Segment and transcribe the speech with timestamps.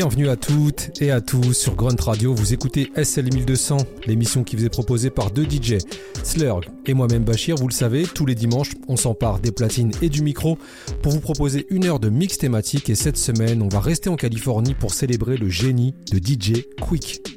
[0.00, 2.34] Bienvenue à toutes et à tous sur Grunt Radio.
[2.34, 3.76] Vous écoutez SL 1200,
[4.06, 5.76] l'émission qui vous est proposée par deux DJ,
[6.22, 7.56] Slurg et moi-même Bachir.
[7.56, 10.56] Vous le savez, tous les dimanches, on s'empare des platines et du micro
[11.02, 12.88] pour vous proposer une heure de mix thématique.
[12.88, 17.29] Et cette semaine, on va rester en Californie pour célébrer le génie de DJ Quick.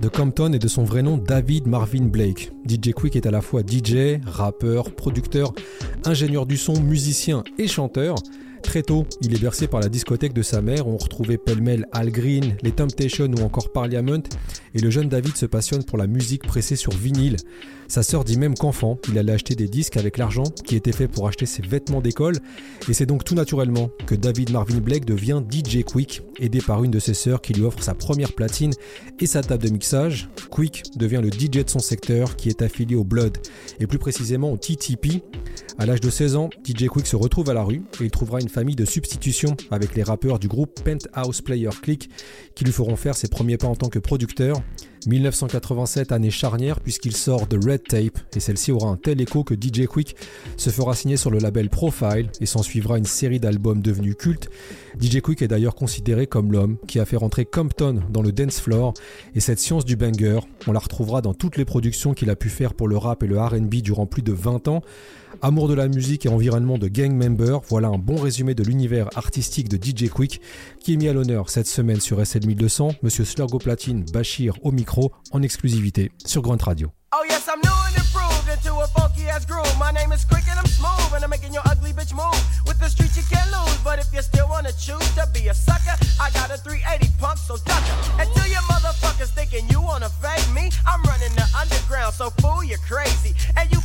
[0.00, 3.40] De Compton et de son vrai nom David Marvin Blake, DJ Quick est à la
[3.42, 5.52] fois DJ, rappeur, producteur,
[6.04, 8.14] ingénieur du son, musicien et chanteur.
[8.62, 10.86] Très tôt, il est bercé par la discothèque de sa mère.
[10.86, 14.22] On retrouvait pêle-mêle Al Green, les Temptations ou encore Parliament.
[14.74, 17.36] Et le jeune David se passionne pour la musique pressée sur vinyle.
[17.92, 21.08] Sa sœur dit même qu'enfant, il allait acheter des disques avec l'argent qui était fait
[21.08, 22.38] pour acheter ses vêtements d'école.
[22.88, 26.90] Et c'est donc tout naturellement que David Marvin Blake devient DJ Quick, aidé par une
[26.90, 28.72] de ses sœurs qui lui offre sa première platine
[29.20, 30.30] et sa table de mixage.
[30.50, 33.36] Quick devient le DJ de son secteur qui est affilié au Blood
[33.78, 35.22] et plus précisément au TTP.
[35.76, 38.40] À l'âge de 16 ans, DJ Quick se retrouve à la rue et il trouvera
[38.40, 42.08] une famille de substitution avec les rappeurs du groupe Penthouse Player Click
[42.54, 44.62] qui lui feront faire ses premiers pas en tant que producteur.
[45.06, 49.54] 1987, année charnière puisqu'il sort de Red Tape et celle-ci aura un tel écho que
[49.54, 50.16] DJ Quick
[50.56, 54.48] se fera signer sur le label Profile et s'en suivra une série d'albums devenus cultes.
[55.00, 58.60] DJ Quick est d'ailleurs considéré comme l'homme qui a fait rentrer Compton dans le dance
[58.60, 58.94] floor
[59.34, 62.48] et cette science du banger, on la retrouvera dans toutes les productions qu'il a pu
[62.48, 64.82] faire pour le rap et le R&B durant plus de 20 ans.
[65.44, 69.08] Amour de la musique et environnement de gang member, voilà un bon résumé de l'univers
[69.16, 70.40] artistique de DJ Quick
[70.78, 72.92] qui est mis à l'honneur cette semaine sur SL 1200.
[73.02, 76.92] Monsieur Slurgo Platine Bachir au micro en exclusivité sur Grunt Radio.
[77.12, 79.66] Oh yes, I'm new and improved into a funky ass groove.
[79.82, 82.38] My name is Quick and I'm smooth and I'm making your ugly bitch move.
[82.64, 85.54] With the streets you can't lose, but if you still wanna choose to be a
[85.54, 87.98] sucker, I got a 380 punk, so duck it.
[88.22, 92.80] Until you motherfuckers thinking you wanna fade me, I'm running the underground, so fool you're
[92.86, 93.34] crazy.
[93.58, 93.81] And you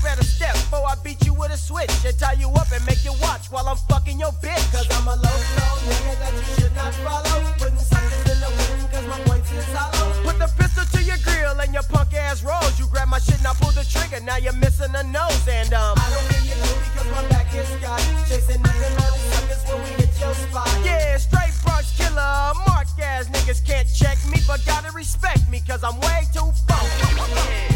[1.48, 4.32] with a switch and tie you up and make you watch while I'm fucking your
[4.44, 4.72] bitch.
[4.72, 7.38] Cause I'm a low low nigga that you should not follow.
[7.58, 10.24] Putting suckers in the wind cause my voice is hollow.
[10.24, 12.80] Put the pistol to your grill and your punk ass rolls.
[12.80, 15.48] You grab my shit and I pull the trigger, now you're missing a nose.
[15.48, 16.60] And um, I don't hear you
[16.92, 20.68] because my back is got chasing nothing the suckers when we hit your spot.
[20.84, 25.84] Yeah, straight Bronx killer, mark ass niggas can't check me, but gotta respect me cause
[25.84, 27.08] I'm way too funky.
[27.08, 27.67] You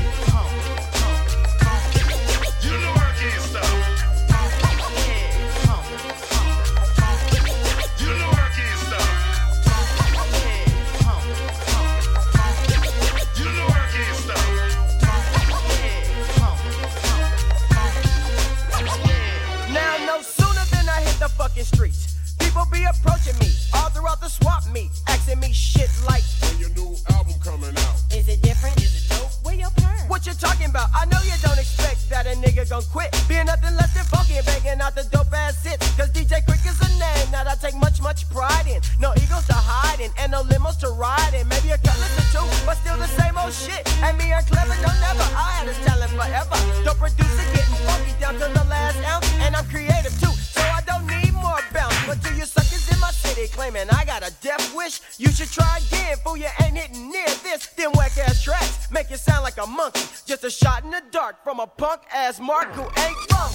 [43.51, 43.83] shit.
[44.03, 45.27] And me and Clever, no never.
[45.35, 46.55] I had this talent forever.
[46.83, 50.31] Dope producer getting funky down to the last ounce, and I'm creative too.
[50.31, 51.95] So I don't need more bounce.
[52.07, 55.51] But do you suckers in my city claiming I got a death wish, you should
[55.51, 56.17] try again.
[56.23, 57.67] Fool, you ain't hitting near this.
[57.77, 60.01] Them whack ass tracks make you sound like a monkey.
[60.25, 63.51] Just a shot in the dark from a punk ass Mark who ain't funk.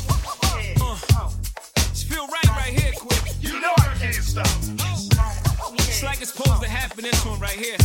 [2.07, 3.21] Feel right right here, quick.
[3.41, 4.47] You know I can't stop.
[5.75, 7.03] It's like it's supposed to happen.
[7.05, 7.77] This one right here.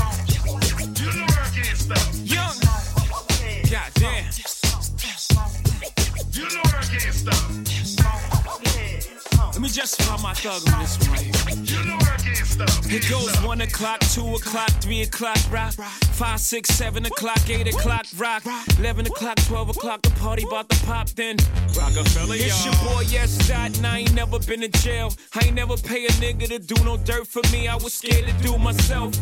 [0.81, 2.01] You know I can't stop.
[2.23, 2.57] Young.
[3.69, 4.25] God damn.
[6.31, 7.51] You know I can't stop.
[9.53, 11.65] Let me justify my thug on this one.
[11.65, 12.69] You know I can't stop.
[12.91, 15.73] It goes one o'clock, two o'clock, three o'clock, rock.
[15.73, 18.43] Five, six, seven o'clock, eight o'clock, rock.
[18.79, 21.09] Eleven o'clock, twelve o'clock, the party about to pop.
[21.09, 21.35] Then
[21.77, 25.13] Rockefeller, It's your boy, yes, dot, and I ain't never been in jail.
[25.35, 27.67] I ain't never pay a nigga to do no dirt for me.
[27.67, 29.13] I was scared to do myself.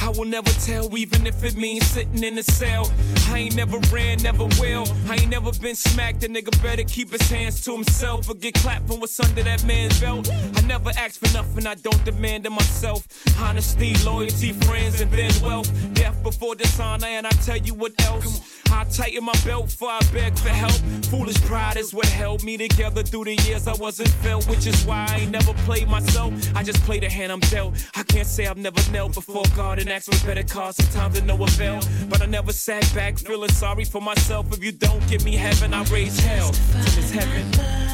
[0.00, 2.90] I will never tell, even if it means sitting in a cell.
[3.28, 4.84] I ain't never ran, never will.
[5.08, 6.22] I ain't never been smacked.
[6.24, 9.64] A nigga better keep his hands to himself or get clapped for what's under that
[9.64, 10.30] man's belt.
[10.56, 13.06] I never ask for nothing, I don't demand it myself.
[13.38, 15.70] Honesty, loyalty, friends, and then wealth.
[15.94, 18.60] Death before dishonor, and I tell you what else.
[18.70, 20.72] I tighten my belt before I beg for help.
[21.06, 24.84] Foolish pride is what held me together through the years I wasn't felt, which is
[24.84, 26.32] why I ain't never played myself.
[26.56, 27.74] I just play the hand I'm dealt.
[27.94, 31.42] I can't say I've never knelt before God asked for better cause, sometimes to no
[31.42, 31.80] avail.
[32.08, 34.52] But I never sat back feeling sorry for myself.
[34.52, 37.84] If you don't give me heaven, I raise hell it's heaven.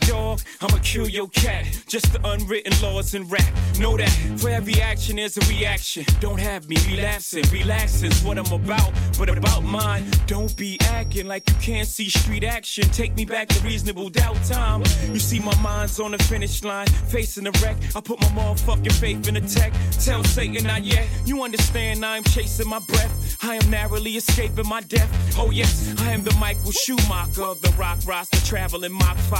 [0.00, 1.66] Dog, I'ma kill your cat.
[1.86, 3.52] Just the unwritten laws in rap.
[3.78, 6.04] Know that for every action there's a reaction.
[6.20, 8.92] Don't have me relapsing, relaxing's what I'm about.
[9.18, 12.84] But about mine, don't be acting like you can't see street action.
[12.90, 14.82] Take me back to reasonable doubt time.
[15.12, 17.76] You see, my mind's on the finish line, facing the wreck.
[17.96, 19.72] I put my motherfucking faith in the tech.
[20.04, 21.06] Tell Satan not yet.
[21.24, 23.38] You understand, I'm chasing my breath.
[23.42, 25.10] I am narrowly escaping my death.
[25.38, 29.37] Oh, yes, I am the Michael Schumacher of the rock roster, traveling 5.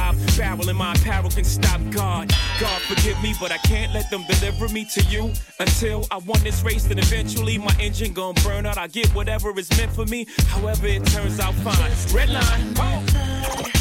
[0.49, 2.33] Barrel in my apparel can stop God.
[2.61, 6.41] God, forgive me, but I can't let them deliver me to you until I won
[6.43, 6.85] this race.
[6.85, 8.79] Then eventually my engine gon' burn out.
[8.79, 11.93] I get whatever is meant for me, however it turns out fine.
[12.15, 13.78] Red line, oh.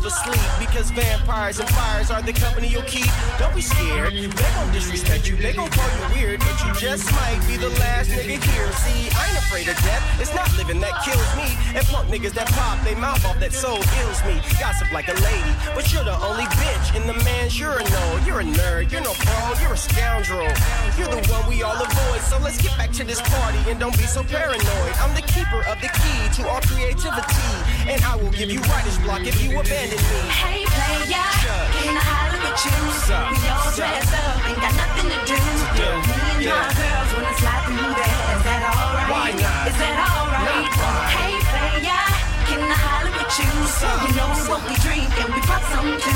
[0.00, 3.06] For sleep because vampires and fires are the company you'll keep.
[3.38, 7.12] Don't be scared, they gon' disrespect you, they gon' call you weird, but you just
[7.12, 8.72] might be the last nigga here.
[8.72, 11.52] See, I ain't afraid of death, it's not living that kills me.
[11.76, 14.40] And punk niggas that pop they mouth off that soul kills me.
[14.58, 18.10] Gossip like a lady, but you're the only bitch in the man's urinal.
[18.24, 20.48] You're a nerd, you're no pro, you're a scoundrel.
[20.96, 23.96] You're the one we all avoid, so let's get back to this party and don't
[23.96, 24.92] be so paranoid.
[25.04, 27.52] I'm the keeper of the key to all creativity,
[27.88, 30.20] and I will give you writer's block if you abandon me.
[30.28, 31.28] Hey player,
[31.80, 32.74] can I holler at you?
[32.74, 35.38] We all dressed up, ain't got nothing to do.
[36.40, 38.18] Me and my girls wanna slide through there.
[38.36, 39.10] Is that alright?
[39.10, 39.68] Why not?
[39.70, 40.68] Is that alright?
[41.10, 42.04] Hey player,
[42.48, 43.48] can I holler at you?
[43.50, 46.10] You know what we drink and we pop some too.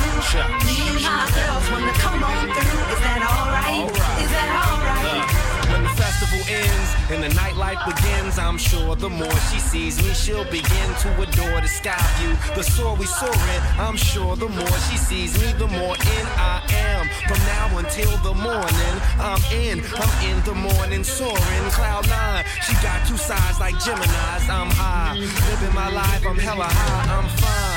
[0.66, 2.82] Me and my girls wanna come on through.
[2.92, 3.88] Is that alright?
[3.88, 4.22] Alright.
[4.22, 5.22] Is that alright?
[5.70, 10.12] When the festival ends and the nightlife begins, I'm sure the more she sees me,
[10.14, 11.08] she'll begin to
[11.60, 12.32] the sky view.
[12.54, 16.26] The soar we soar in, I'm sure the more she sees me, the more in
[16.36, 17.08] I am.
[17.28, 21.64] From now until the morning, I'm in, I'm in the morning soaring.
[21.70, 24.48] Cloud nine, she got two sides like Gemini's.
[24.48, 27.74] I'm high, living my life, I'm hella high, I'm fine.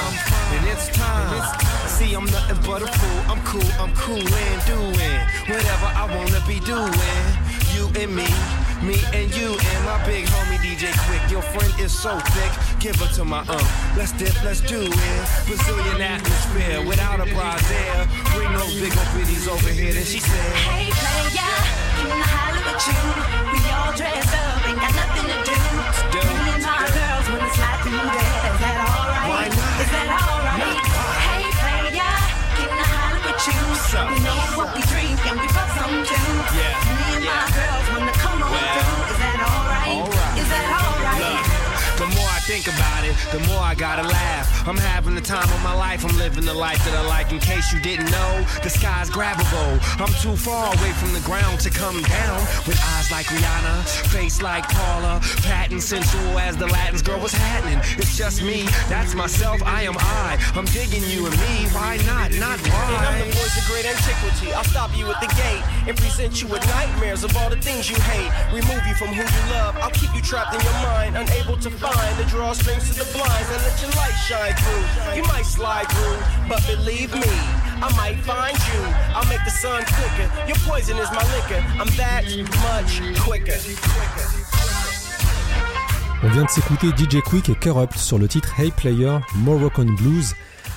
[0.58, 1.44] And it's time.
[1.88, 3.22] See, I'm nothing but a fool.
[3.32, 7.24] I'm cool, I'm cool and doing whatever I wanna be doing.
[7.74, 8.28] You and me,
[8.82, 11.32] me and you and my big homie DJ Quik.
[11.32, 12.54] Your friend is so thick.
[12.80, 13.66] Give her to my um.
[13.98, 15.26] Let's dip, let's do it.
[15.50, 18.06] Brazilian atmosphere without a brassiere.
[18.38, 19.94] Bring those big old biddies over here.
[19.94, 20.54] Then she said.
[20.70, 21.50] Hey player,
[21.98, 23.02] can I holler with you?
[23.58, 25.58] We all dressed up, ain't got nothing to do.
[26.14, 28.38] Me and my girls wanna slide through there.
[28.46, 29.54] Is that alright?
[29.82, 30.78] Is that alright?
[31.26, 32.22] Hey player,
[32.54, 33.66] can I holler at you?
[34.14, 36.30] You know what we drink and we pop some too.
[36.54, 39.17] Yeah, Me and my girls wanna come on through.
[39.88, 40.40] Alright.
[40.40, 40.66] Is that
[41.00, 41.57] more I
[42.48, 44.66] think about it, the more I gotta laugh.
[44.66, 46.06] I'm having the time of my life.
[46.08, 47.34] I'm living the life that I like.
[47.34, 48.32] In case you didn't know,
[48.64, 49.76] the sky's grabbable.
[50.00, 52.40] I'm too far away from the ground to come down.
[52.64, 57.02] With eyes like Rihanna, face like Paula, patent sensual as the Latins.
[57.02, 57.80] Girl, what's happening?
[58.00, 58.64] It's just me.
[58.88, 59.62] That's myself.
[59.66, 60.40] I am I.
[60.56, 61.68] I'm digging you and me.
[61.76, 62.32] Why not?
[62.40, 62.96] Not why.
[62.96, 64.54] And I'm the voice of great antiquity.
[64.56, 67.92] I'll stop you at the gate and present you with nightmares of all the things
[67.92, 68.32] you hate.
[68.56, 69.76] Remove you from who you love.
[69.84, 72.37] I'll keep you trapped in your mind, unable to find the
[86.24, 90.36] On vient de s'écouter DJ Quick et Corrupt sur le titre Hey Player Moroccan Blues.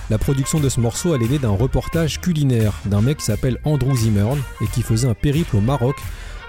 [0.09, 3.95] La production de ce morceau a l'aidé d'un reportage culinaire d'un mec qui s'appelle Andrew
[3.95, 5.97] Zimmern et qui faisait un périple au Maroc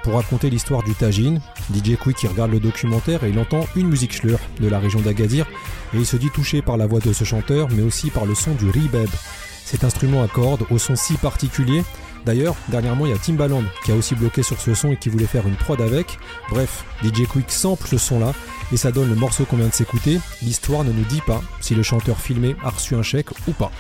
[0.03, 1.39] pour raconter l'histoire du tagine.
[1.73, 5.45] DJ Quick regarde le documentaire et il entend une musique schlur de la région d'Agadir
[5.93, 8.35] et il se dit touché par la voix de ce chanteur mais aussi par le
[8.35, 9.09] son du ribeb.
[9.65, 11.83] Cet instrument à cordes au son si particulier
[12.25, 15.09] D'ailleurs, dernièrement, il y a Timbaland qui a aussi bloqué sur ce son et qui
[15.09, 16.19] voulait faire une prod avec.
[16.49, 18.33] Bref, DJ Quick sample ce son-là
[18.71, 20.19] et ça donne le morceau qu'on vient de s'écouter.
[20.41, 23.71] L'histoire ne nous dit pas si le chanteur filmé a reçu un chèque ou pas.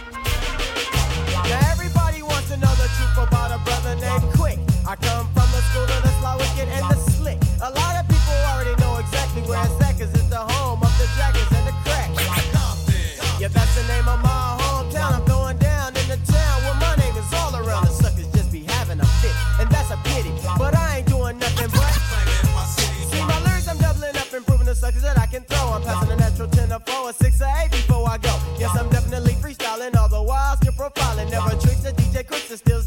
[24.81, 25.73] Suckers that I can throw.
[25.73, 28.33] I'm passing a natural 10 or 4 or 6 or 8 before I go.
[28.57, 31.29] Yes, I'm definitely freestyling, all the while still profiling.
[31.29, 32.80] Never tricks the DJ Quik that steals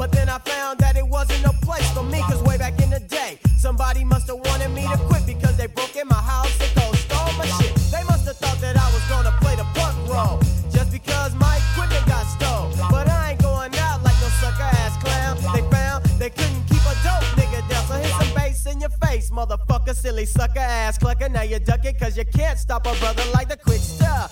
[0.00, 2.88] But then I found that it wasn't a place for me, cause way back in
[2.88, 6.58] the day, somebody must have wanted me to quit because they broke in my house
[6.58, 7.74] and go stole my shit.
[7.92, 10.40] They must have thought that I was gonna play the punk role,
[10.72, 12.72] just because my equipment got stole.
[12.90, 15.36] But I ain't going out like no sucker ass clown.
[15.52, 18.94] They found they couldn't keep a dope nigga down, so hit some bass in your
[19.04, 21.30] face, motherfucker, silly sucker ass clucker.
[21.30, 24.29] Now you duck it cause you can't stop a brother like the quick stuff.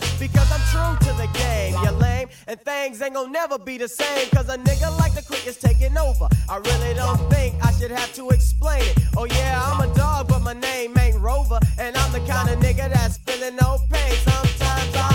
[2.89, 4.29] Things ain't gonna never be the same.
[4.31, 6.27] Cause a nigga like the quick is taking over.
[6.49, 8.99] I really don't think I should have to explain it.
[9.17, 11.61] Oh yeah, I'm a dog, but my name ain't Rover.
[11.79, 14.15] And I'm the kind of nigga that's feeling no pain.
[14.25, 15.08] Sometimes I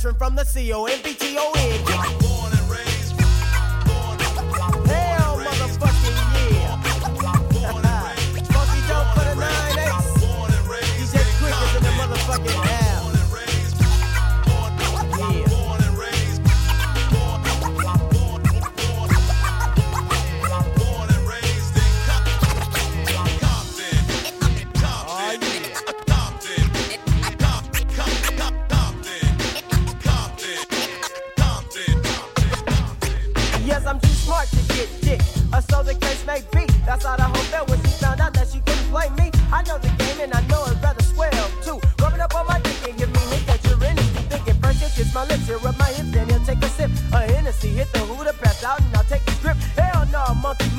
[0.00, 2.19] veteran from the C-O-M-B-T-O-N.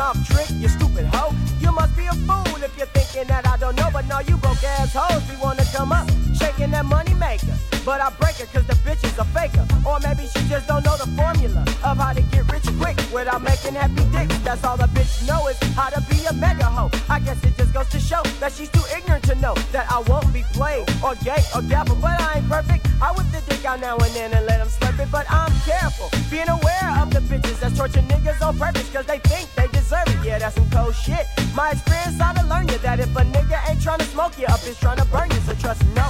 [0.02, 1.34] Mouth trick, you stupid hoe.
[1.60, 3.90] You must be a fool if you're thinking that I don't know.
[3.94, 7.56] But no, you broke ass hoes, we wanna come up, shaking that money maker.
[7.86, 9.66] But I break her cause the bitch is a faker.
[9.86, 13.42] Or maybe she just don't know the formula of how to get rich quick without
[13.42, 14.38] making happy dicks.
[14.46, 16.92] That's all the bitch know is how to be a mega hoe.
[17.10, 20.00] I guess it just goes to show that she's too ignorant to know that I
[20.10, 21.96] won't be played or gay or dapper.
[21.96, 22.88] But I ain't perfect.
[23.02, 25.10] I whip the dick out now and then and let them slurp it.
[25.12, 29.20] But I'm careful, being aware of the bitches that's torturing niggas on purpose cause they
[29.20, 29.81] think they deserve
[30.24, 31.28] Yeah, that's some cold shit.
[31.54, 34.46] My experience ought to learn you that if a nigga ain't trying to smoke you
[34.46, 35.38] up, it's trying to burn you.
[35.42, 36.08] So trust no.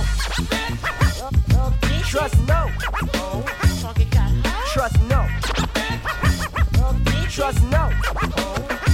[2.04, 2.70] Trust no.
[4.72, 5.28] Trust no.
[7.28, 8.90] Trust no.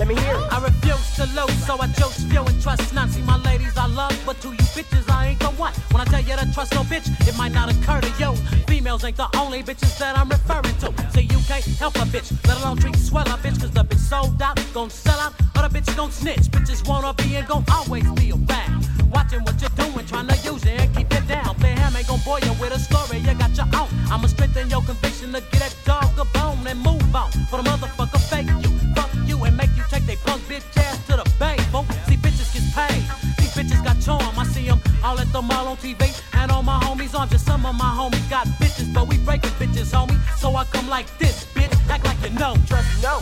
[0.00, 0.50] Let me hear it.
[0.50, 3.10] I refuse to lose, so I choose feel and trust none.
[3.10, 5.74] See my ladies I love, but to you bitches I ain't the one.
[5.92, 8.34] When I tell you to trust no bitch, it might not occur to you.
[8.64, 10.88] Females ain't the only bitches that I'm referring to.
[11.12, 13.98] So you can't help a bitch, let alone treat swell a bitch, cause the bitch
[13.98, 16.48] sold out, gon' sell out, or the bitch gon' snitch.
[16.48, 18.88] Bitches wanna be and gon' always be around.
[19.12, 21.54] Watching what you're doing, trying to use it and keep it down.
[21.56, 23.88] Play ham ain't gon' bore you with a story, you got your own.
[24.10, 27.30] I'ma strengthen your conviction to get that dog a bone and move on.
[27.50, 29.09] For the motherfucker fake you, fuck
[29.40, 31.86] you and make you take they punk bitch ass to the bank, folk.
[32.06, 33.02] See bitches get paid.
[33.38, 34.38] These bitches got charm.
[34.38, 36.02] I see them all at the mall on TV.
[36.34, 39.50] And all my homies on just some of my homies got bitches, but we breaking
[39.50, 40.18] bitches, homie.
[40.38, 41.72] So I come like this, bitch.
[41.88, 42.54] Act like you know.
[42.66, 43.18] Trust no.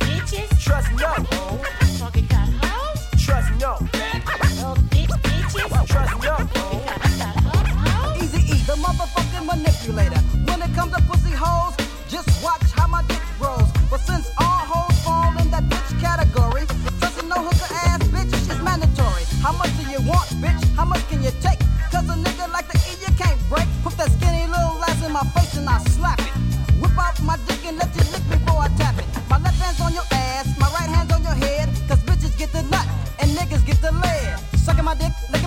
[0.00, 0.48] Bitches.
[0.58, 1.83] Trust no.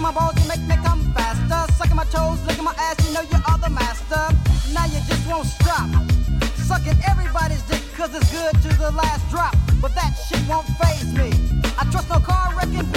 [0.08, 1.74] my balls, you make me come faster.
[1.74, 4.24] Sucking my toes, licking my ass, you know you are the master.
[4.74, 5.90] Now you just won't stop.
[6.56, 9.56] Sucking everybody's dick, cause it's good to the last drop.
[9.82, 11.30] But that shit won't phase me.
[11.78, 12.97] I trust no car wrecking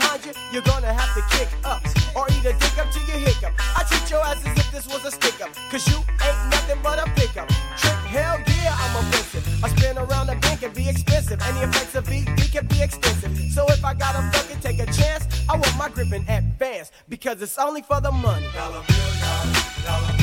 [0.00, 1.82] 100, you're gonna have to kick up
[2.16, 3.52] or eat a dick up till you hiccup.
[3.76, 6.78] I treat your ass as if this was a stick up, cause you ain't nothing
[6.82, 7.48] but a pickup.
[7.76, 9.44] Trick, hell yeah, I'm offensive.
[9.64, 11.40] I spin around the bank and be expensive.
[11.42, 13.36] Any effects of VD can be extensive.
[13.52, 17.58] So if I gotta fucking take a chance, I want my grip advanced because it's
[17.58, 18.46] only for the money.
[18.54, 19.52] Dollar bill, dollar,
[19.84, 20.19] dollar.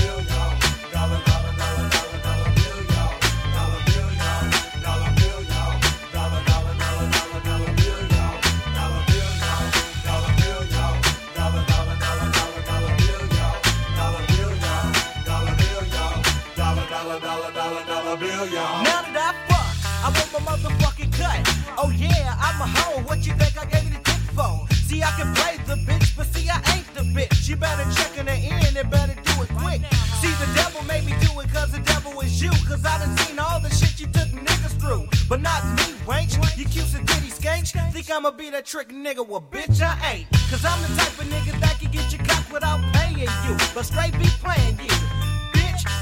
[18.07, 19.67] Now that I fuck,
[19.99, 21.43] I want my motherfucking cut.
[21.77, 23.03] Oh yeah, I'm a hoe.
[23.03, 24.63] What you think I gave you the dick for?
[24.87, 27.49] See, I can play the bitch, but see, I ain't the bitch.
[27.49, 29.83] You better check in the end and better do it quick.
[30.23, 32.49] See, the devil made me do it cause the devil is you.
[32.63, 35.03] Cause I done seen all the shit you took niggas through.
[35.27, 36.39] But not me, wench.
[36.55, 37.67] You cute and ditty skank.
[37.91, 39.27] Think I'ma be that trick nigga?
[39.27, 40.31] Well, bitch, I ain't.
[40.47, 43.53] Cause I'm the type of nigga that can get your cock without paying you.
[43.75, 45.26] But straight be playing you.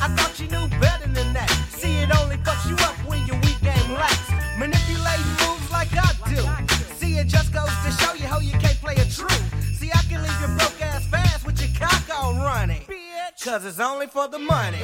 [0.06, 1.50] I thought you knew better than that.
[1.72, 4.30] See, it only fucks you up when your weak game lacks.
[4.60, 6.46] Manipulate moves like I do.
[6.94, 9.42] See, it just goes to show you how you can't play a true.
[9.74, 12.84] See, I can leave your broke ass fast with your cock all running.
[13.44, 14.78] Cause it's only for the money.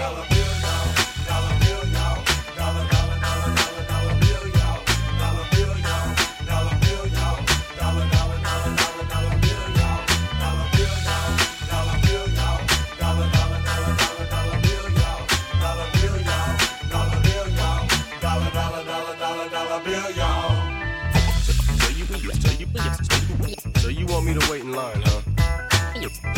[24.34, 25.22] Me to wait in line, huh?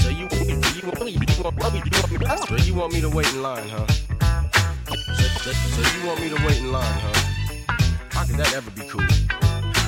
[0.01, 0.65] So you, you, want,
[2.47, 3.85] so you want me to wait in line, huh?
[4.87, 4.95] So,
[5.43, 7.13] so, so you want me to wait in line, huh?
[8.09, 9.32] How could that ever be cool?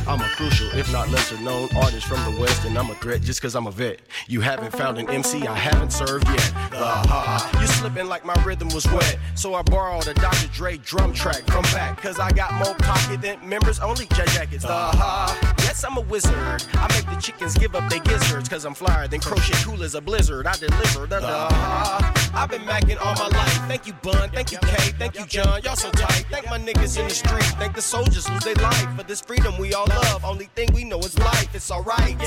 [0.08, 3.22] I'm a crucial, if not lesser known, artist from the West, and I'm a threat
[3.22, 4.02] just cause I'm a vet.
[4.28, 6.54] You haven't found an MC I haven't served yet.
[6.74, 7.60] Uh-huh.
[7.60, 10.48] You slipping like my rhythm was wet, so I borrowed a Dr.
[10.50, 14.63] Dre drum track from back, cause I got more pocket than members only J jackets.
[14.63, 15.54] Uh-huh.
[15.60, 16.36] Yes, I'm a wizard.
[16.36, 19.96] I make the chickens give up their gizzards, cause I'm flyer than crochet cool as
[19.96, 20.46] a blizzard.
[20.46, 21.08] I deliver.
[21.15, 22.13] Uh-huh.
[22.36, 23.54] I've been macking all my life.
[23.68, 24.30] Thank you, Bun.
[24.30, 24.91] Thank you, K.
[25.00, 25.62] Thank you, John.
[25.63, 26.26] Y'all so tight.
[26.30, 27.44] Thank my niggas in the street.
[27.58, 30.25] Thank the soldiers lose their life for this freedom we all love.
[30.25, 31.53] Only thing we know is life.
[31.53, 32.19] It's alright.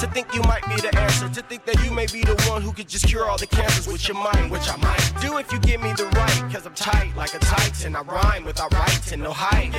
[0.00, 1.28] To think you might be the answer.
[1.28, 3.86] To think that you may be the one who could just cure all the cancers
[3.86, 4.50] with your mind.
[4.50, 6.52] Which I might do if you give me the right.
[6.52, 7.96] Cause I'm tight like a titan.
[7.96, 9.74] I rhyme without right and no height.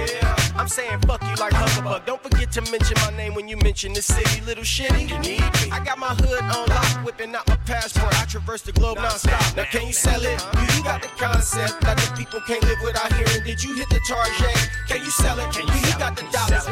[0.55, 2.05] I'm saying fuck you like Huckabug.
[2.05, 4.41] Don't forget to mention my name when you mention the city.
[4.41, 5.09] Little shitty.
[5.09, 5.71] You need me.
[5.71, 7.05] I got my hood on lock.
[7.05, 8.13] Whipping out my passport.
[8.21, 9.55] I traverse the globe non-stop.
[9.55, 10.39] Now can you sell it?
[10.75, 13.43] You got the concept that the people can't live without hearing?
[13.45, 14.69] Did you hit the target?
[14.87, 15.51] Can you sell it?
[15.53, 16.65] Can you, you got the dollars?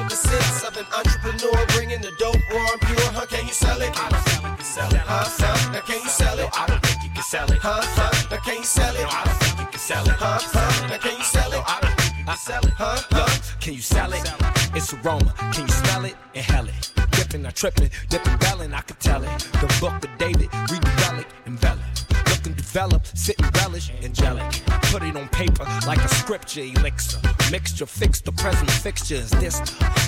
[1.90, 3.26] Bringing the dope raw and pure, huh?
[3.26, 3.92] Can you sell it?
[3.96, 5.26] I don't think you can sell it, huh?
[5.26, 5.72] huh?
[5.72, 6.50] Now can you sell it?
[6.54, 7.82] I don't think you can sell it, huh?
[7.82, 8.28] huh?
[8.32, 9.08] Now can you sell it?
[9.10, 10.40] I don't think you can sell it, huh?
[10.42, 10.88] huh?
[10.88, 11.64] Now can you sell it?
[11.66, 13.02] I don't think you can sell it, huh?
[13.10, 13.58] huh?
[13.60, 14.34] Can you sell it?
[14.76, 15.34] It's aroma.
[15.54, 16.16] Can you smell it?
[16.34, 16.92] Inhale it.
[17.12, 19.40] Dipping, I tripping, dipping, belling, I could tell it.
[19.62, 21.80] The book of David, read the relic, envelop.
[21.80, 21.89] Look
[22.70, 24.46] develop, sit and relish, angelic.
[24.92, 27.20] Put it on paper like a scripture elixir.
[27.52, 29.32] Mixture, fix the present fixtures.
[29.32, 29.60] This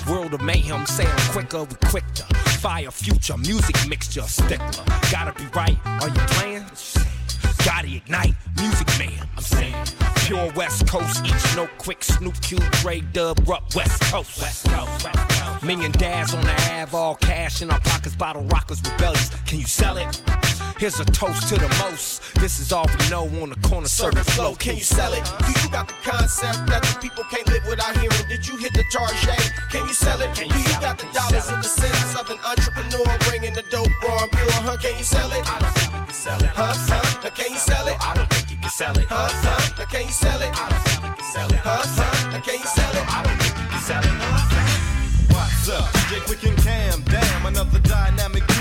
[0.08, 2.22] world of mayhem, say I'm quicker, we quick to
[2.62, 4.84] fire future music mixture stickler.
[5.10, 6.64] Gotta be right, are you playing?
[7.64, 9.74] Gotta ignite, music man, I'm saying.
[10.18, 14.40] Pure West Coast, each note quick, Snoop Q, Dre Dub, Rupp, West Coast.
[14.40, 15.64] West Coast, West Coast.
[15.64, 19.30] Million dads on the Ave, all cash in our pockets, bottle rockers, rebellious.
[19.46, 20.22] Can you sell it?
[20.82, 22.34] Here's a toast to the most.
[22.42, 25.22] This is all we know on the corner Serving flow, can you sell it?
[25.46, 28.26] Do you got the concept that the people can't live without hearing?
[28.26, 29.14] Did you hit the charge?
[29.70, 30.34] Can you sell it?
[30.34, 34.26] Do you got the dollars in the sense of an entrepreneur bringing the dope raw
[34.26, 34.50] and pure?
[34.66, 34.76] Huh?
[34.82, 35.46] Can you sell it?
[35.46, 36.50] I don't think you can sell it.
[36.50, 36.74] Huh?
[36.74, 37.30] huh?
[37.30, 37.96] Can you sell it?
[38.02, 39.06] I don't think you can sell it.
[39.06, 39.30] Huh?
[39.30, 39.86] huh?
[39.86, 40.50] Can you sell it?
[40.50, 41.62] I don't think you can sell it.
[41.62, 41.86] Huh?
[41.94, 42.40] huh?
[42.42, 43.06] Can you sell it?
[43.06, 44.32] I don't think you can sell it.
[45.30, 45.94] What's up?
[46.10, 48.42] DJ Quik and Cam, damn, another dynamic duo.
[48.42, 48.50] What?
[48.50, 48.51] I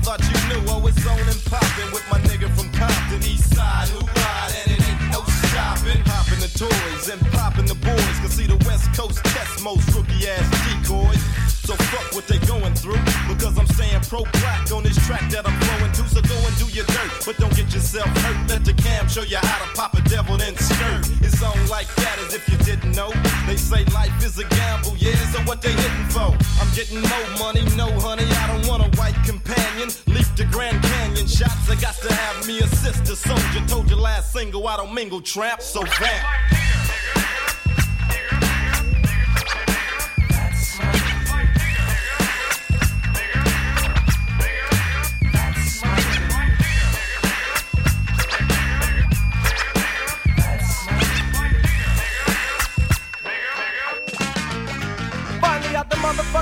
[0.00, 3.88] thought you knew I was on and popping with my nigga from Compton, East Side,
[3.88, 6.02] who ride, and it ain't no stopping.
[6.04, 10.28] Popping the toys and popping the boys, cause see the West Coast test most rookie
[10.28, 11.20] ass decoys.
[11.68, 15.46] So fuck what they going through, because I'm saying pro black on this track that
[15.46, 16.02] I'm flowing to.
[16.08, 18.48] So go and do your dirt, but don't get yourself hurt.
[18.48, 21.10] Let the cam show you how to pop a devil then skirt.
[21.20, 23.12] It's on like that as if you didn't know.
[23.46, 26.32] They say life is a gamble, yeah, so what they hitting for?
[26.60, 29.90] I'm getting more money, no honey, I don't want a white companion.
[30.06, 33.62] Leap the Grand Canyon shots, I got to have me a sister soldier.
[33.68, 36.24] Told you last single, I don't mingle trap, so bam.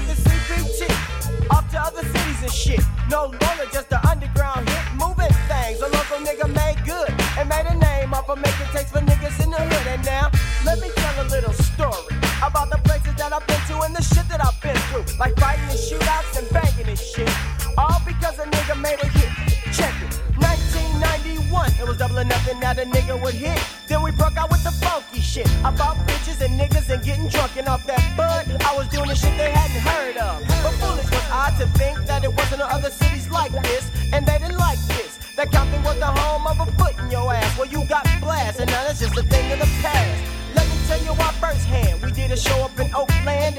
[0.01, 1.49] Motherfucking.
[1.51, 2.81] Off to other cities and shit.
[3.11, 4.85] No longer just the underground hit.
[4.95, 5.81] Moving things.
[5.81, 7.11] A local nigga made good.
[7.39, 9.87] And made a name off of making takes for niggas in the hood.
[9.87, 10.31] And now,
[10.65, 12.17] let me tell a little story.
[12.43, 15.19] About the places that I've been to and the shit that I've been through.
[15.19, 17.31] Like fighting and shootouts and banging and shit.
[17.77, 19.31] All because a nigga made a hit.
[19.73, 20.28] Check it.
[21.01, 23.59] 1991, it was double or nothing that a nigga would hit.
[23.87, 27.57] Then we broke out with the funky shit about bitches and niggas and getting drunk
[27.57, 28.45] and off that bud.
[28.63, 30.43] I was doing the shit they hadn't heard of.
[30.63, 34.27] But foolish was I to think that it wasn't no other cities like this, and
[34.27, 35.19] they didn't like this.
[35.37, 37.57] That Compton was the home of a foot in your ass.
[37.59, 40.23] Well, you got blast, and now that's just a thing of the past.
[40.55, 42.03] Let me tell you why firsthand.
[42.03, 43.58] We did a show up in Oakland,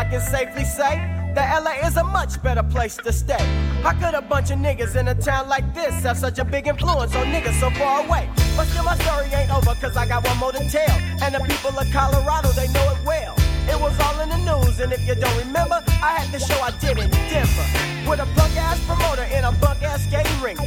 [0.00, 0.96] I can safely say
[1.34, 3.44] that LA is a much better place to stay.
[3.82, 6.66] How could a bunch of niggas in a town like this have such a big
[6.66, 8.26] influence on niggas so far away?
[8.56, 10.96] But still, my story ain't over, cause I got one more to tell.
[11.20, 13.34] And the people of Colorado, they know it well.
[13.68, 16.58] It was all in the news, and if you don't remember, I had the show
[16.62, 18.08] I did in Denver.
[18.08, 20.58] With a punk ass promoter in a bunk ass skating rink.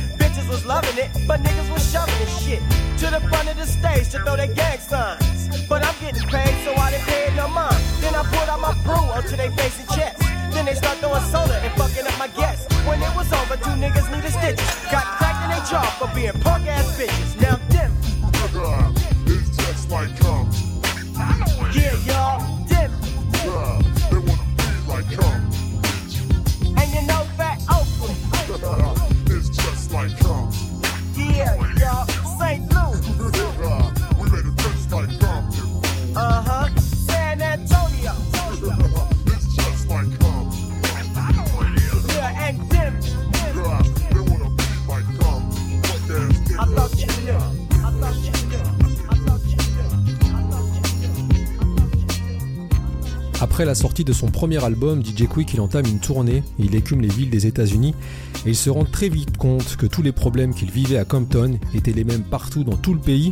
[0.50, 2.62] Was loving it, but niggas was shoving this shit
[3.00, 5.68] to the front of the stage to throw their gang signs.
[5.68, 7.76] But I'm getting paid, so I didn't pay it no mind.
[8.02, 10.20] Then I poured out my brew onto their face and chest.
[10.54, 12.68] Then they start throwing soda and fucking up my guests.
[12.86, 14.70] When it was over, two niggas needed stitches.
[14.92, 17.42] Got cracked in their jaw for being punk ass bitches.
[17.42, 18.94] Now Denver,
[19.26, 20.12] It's just like
[21.74, 22.53] yeah, y'all,
[31.44, 32.13] yeah, y'all,
[53.54, 57.02] Après la sortie de son premier album, DJ Quick il entame une tournée, il écume
[57.02, 57.94] les villes des États-Unis
[58.48, 61.60] et il se rend très vite compte que tous les problèmes qu'il vivait à Compton
[61.76, 63.32] étaient les mêmes partout dans tout le pays.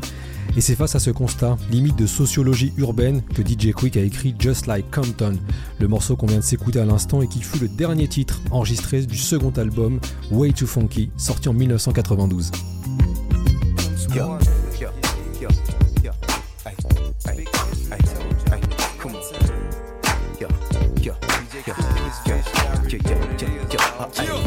[0.55, 4.35] Et c'est face à ce constat, limite de sociologie urbaine, que DJ Quick a écrit
[4.37, 5.39] Just Like Compton,
[5.79, 9.01] le morceau qu'on vient de s'écouter à l'instant et qui fut le dernier titre enregistré
[9.01, 12.51] du second album Way Too Funky, sorti en 1992.
[14.13, 14.37] Yo,
[14.79, 14.89] yo,
[15.41, 15.49] yo,
[24.17, 24.43] yo,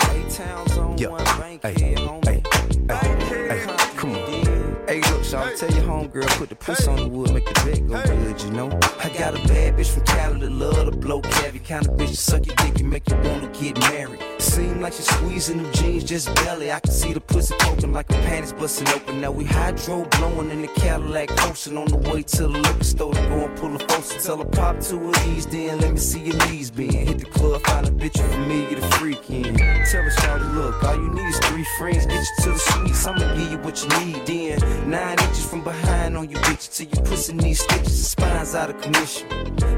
[0.00, 0.96] ay.
[0.98, 2.42] Yo, ay, ay, ay,
[2.88, 4.86] ay, come on.
[4.86, 7.88] Hey, look, y'all tell your homegirl, put the puss on the wood, make the bed
[7.88, 8.68] go good, you know.
[9.02, 12.08] I got a bad bitch from Cali that love to blow cabbie, kind of bitch
[12.08, 14.25] to suck your dick and make you wanna get married.
[14.38, 16.70] Seem like she's squeezing them jeans just belly.
[16.70, 19.20] I can see the pussy poking like her panties busting open.
[19.20, 23.14] Now we hydro blowing in the Cadillac, coasting on the way to the liquor store
[23.14, 25.98] to go and pull a folks tell her pop two of these, then let me
[25.98, 26.92] see your knees bend.
[26.92, 29.56] Hit the club, find a bitch you familiar to freak in.
[29.56, 32.06] Tell her, shawty, look, all you need is three friends.
[32.06, 34.26] Get you to the suites, I'ma give you what you need.
[34.26, 38.54] Then nine inches from behind on you, bitch, till your pussy needs stitches, and spines
[38.54, 39.28] out of commission.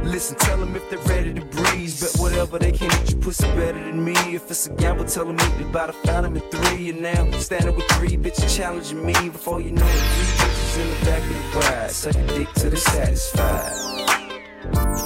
[0.04, 3.46] Listen, tell them if they're ready to breeze, but whatever they can get your pussy
[3.48, 4.14] better than me.
[4.34, 6.90] If it's a gamble, tell them meet me by the fountain in three.
[6.90, 9.12] And now standing with three bitches challenging me.
[9.12, 12.70] Before you know it, three bitches in the back of the ride, sucking dick till
[12.70, 13.72] they satisfied.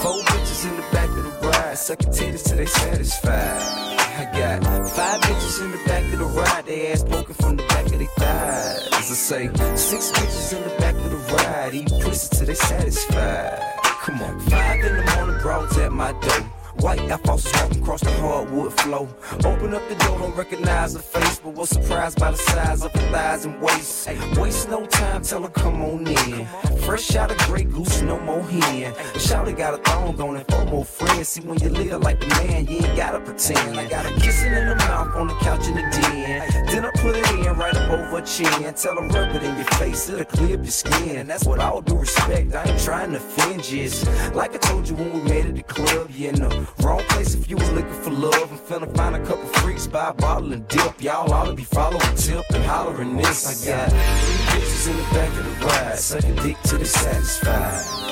[0.03, 3.93] Four bitches in the back of the ride, sucking titties till they satisfied.
[4.15, 7.63] I got five bitches in the back of the ride, they ass poking from the
[7.65, 8.89] back of their thighs.
[8.93, 12.55] As I say, six bitches in the back of the ride, eat pussy till they
[12.55, 13.59] satisfied.
[13.83, 16.62] Come on, five in the morning, broads at my door.
[16.81, 19.09] White Air Forces walking across the hardwood floor.
[19.45, 22.93] Open up the door, don't recognize her face, but was surprised by the size of
[22.93, 24.09] her thighs and waist.
[24.09, 26.47] Hey, waste no time, tell her come on in.
[26.83, 28.93] Fresh out of Grey Goose, no more hen.
[29.15, 31.29] Shouty got a thong on and four more friends.
[31.29, 33.79] See, when you live like the man, you ain't gotta pretend.
[33.79, 36.67] I got a kissing in the mouth on the couch in the den.
[36.67, 38.75] Then I put it in right up over her chin.
[38.75, 41.17] Tell her rub it in your face, it'll clear up your skin.
[41.17, 43.89] And that's what all due respect, I ain't trying to offend you.
[44.35, 47.49] Like I told you when we met at the club, you the wrong place if
[47.51, 48.51] you was looking for love.
[48.53, 51.03] I'm finna find a couple freaks, buy a bottle and dip.
[51.03, 53.67] Y'all ought to be following tip and hollering this.
[53.67, 58.03] I got three bitches in the back of the ride, sucking dick till they satisfied.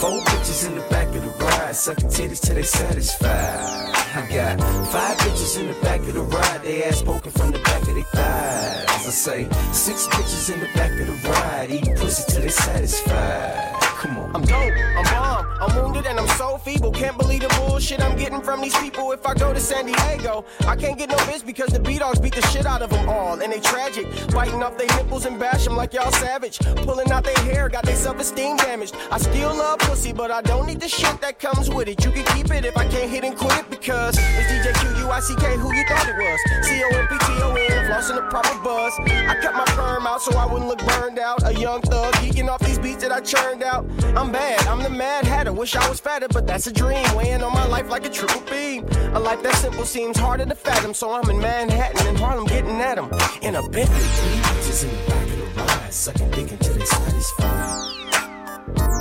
[0.00, 3.94] Four bitches in the back of the ride, sucking titties till they satisfied.
[4.14, 7.58] I got five bitches in the back of the ride, they ass poking from the
[7.58, 9.06] back of their thighs.
[9.06, 13.74] I say six bitches in the back of the ride, eating pussy till they satisfied.
[13.80, 14.36] Come on.
[14.36, 15.27] I'm dope, I'm bomb,
[15.68, 16.90] I'm wounded and I'm so feeble.
[16.90, 19.12] Can't believe the bullshit I'm getting from these people.
[19.12, 22.34] If I go to San Diego, I can't get no bitch because the B-Dogs beat
[22.34, 23.40] the shit out of them all.
[23.40, 26.58] And they tragic, biting off their nipples and bash them like y'all savage.
[26.84, 28.96] Pulling out their hair, got their self-esteem damaged.
[29.10, 32.04] I still love pussy, but I don't need the shit that comes with it.
[32.04, 35.56] You can keep it if I can't hit and quit it because it's DJ Q-U-I-C-K
[35.56, 36.66] who you thought it was.
[36.66, 37.78] C-O-M-P-T-O-N,
[38.10, 38.92] in the proper buzz.
[39.00, 41.42] I cut my perm out so I wouldn't look burned out.
[41.44, 43.84] A young thug, geeking off these beats that I churned out.
[44.14, 45.52] I'm bad, I'm the mad hatter.
[45.58, 47.04] Wish I was fatter, but that's a dream.
[47.16, 48.86] Weighing on my life like a triple beam.
[49.12, 50.94] A life that simple seems harder to fathom.
[50.94, 53.10] So I'm in Manhattan and Harlem getting at 'em
[53.42, 54.04] In a Bentley.
[54.46, 57.90] Bitches in the back of the ride, sucking dick until they satisfied.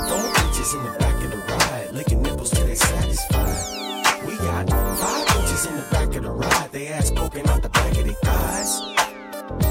[0.10, 4.26] Four bitches in the back of the ride, licking nipples till they satisfied.
[4.26, 7.70] We got five bitches in the back of the ride, they ass poking out the
[7.70, 8.82] back of their thighs.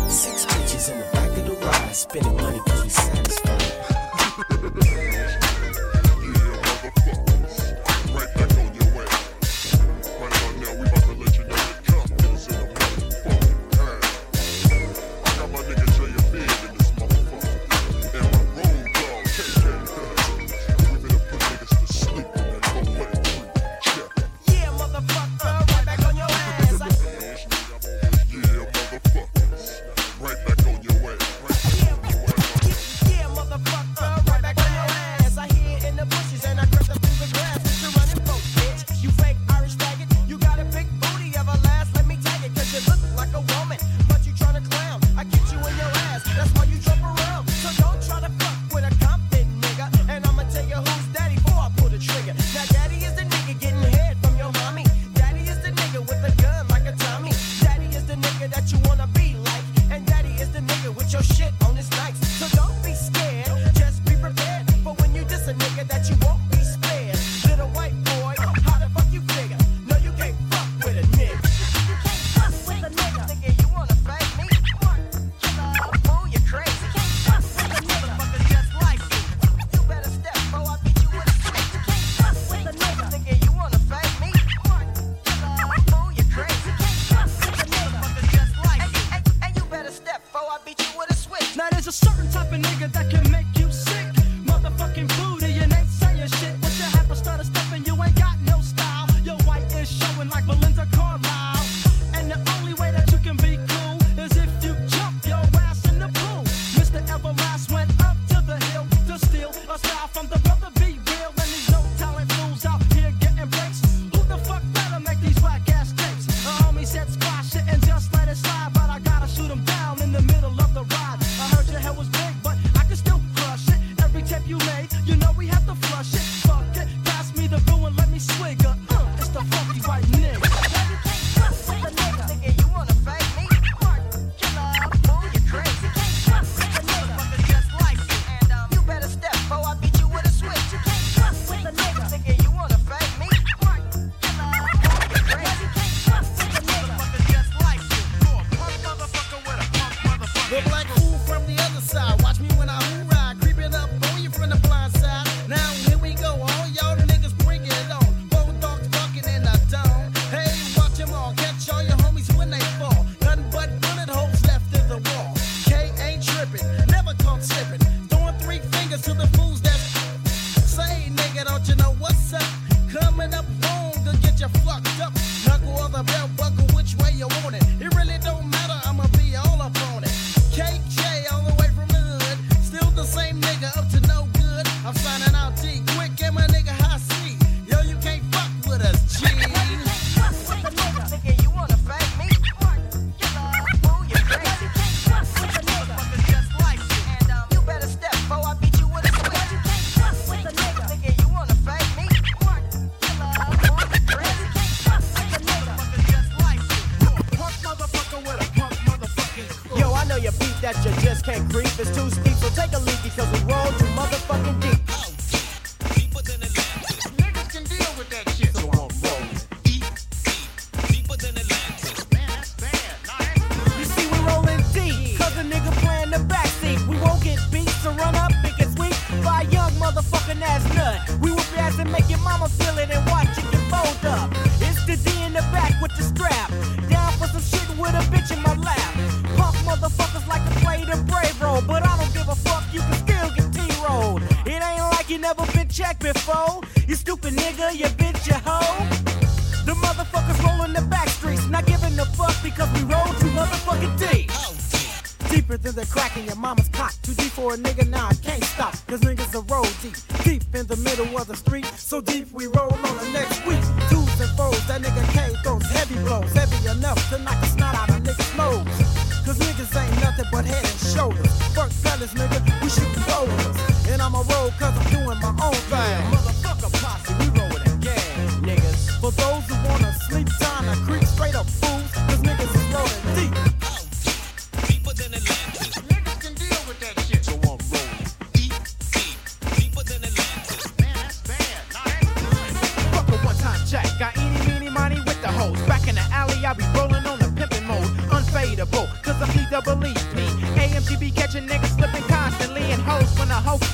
[0.09, 3.73] Six bitches in the back of the ride, spending money cause we satisfied.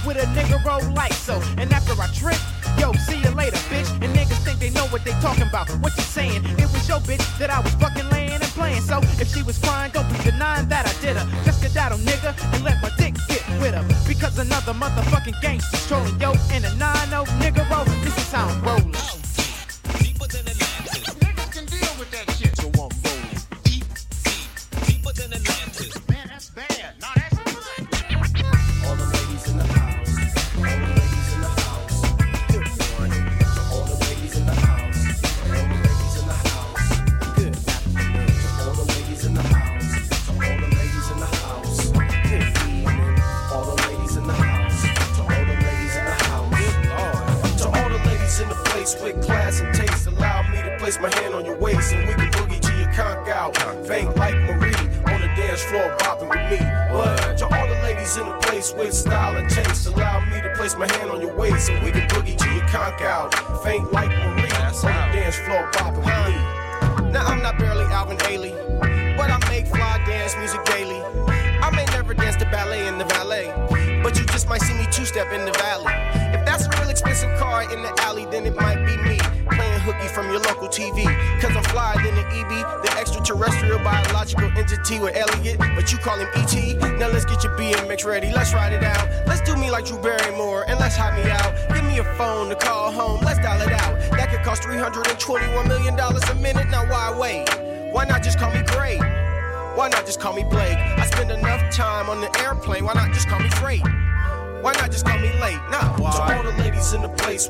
[0.06, 1.40] with a nigga roll like so.
[1.58, 2.38] And after I trip,
[2.78, 3.90] yo, see you later, bitch.
[4.02, 5.70] And niggas think they know what they talking about.
[5.82, 6.44] What you saying?
[6.58, 8.82] It was your bitch that I was fucking laying and playing.
[8.82, 11.26] So if she was crying, don't be denying that I did her.
[11.44, 13.84] Just get that old nigga and let my dick get with her.
[14.06, 17.02] Because another motherfucking gangster's trolling yo and a 9
[17.42, 17.68] nigga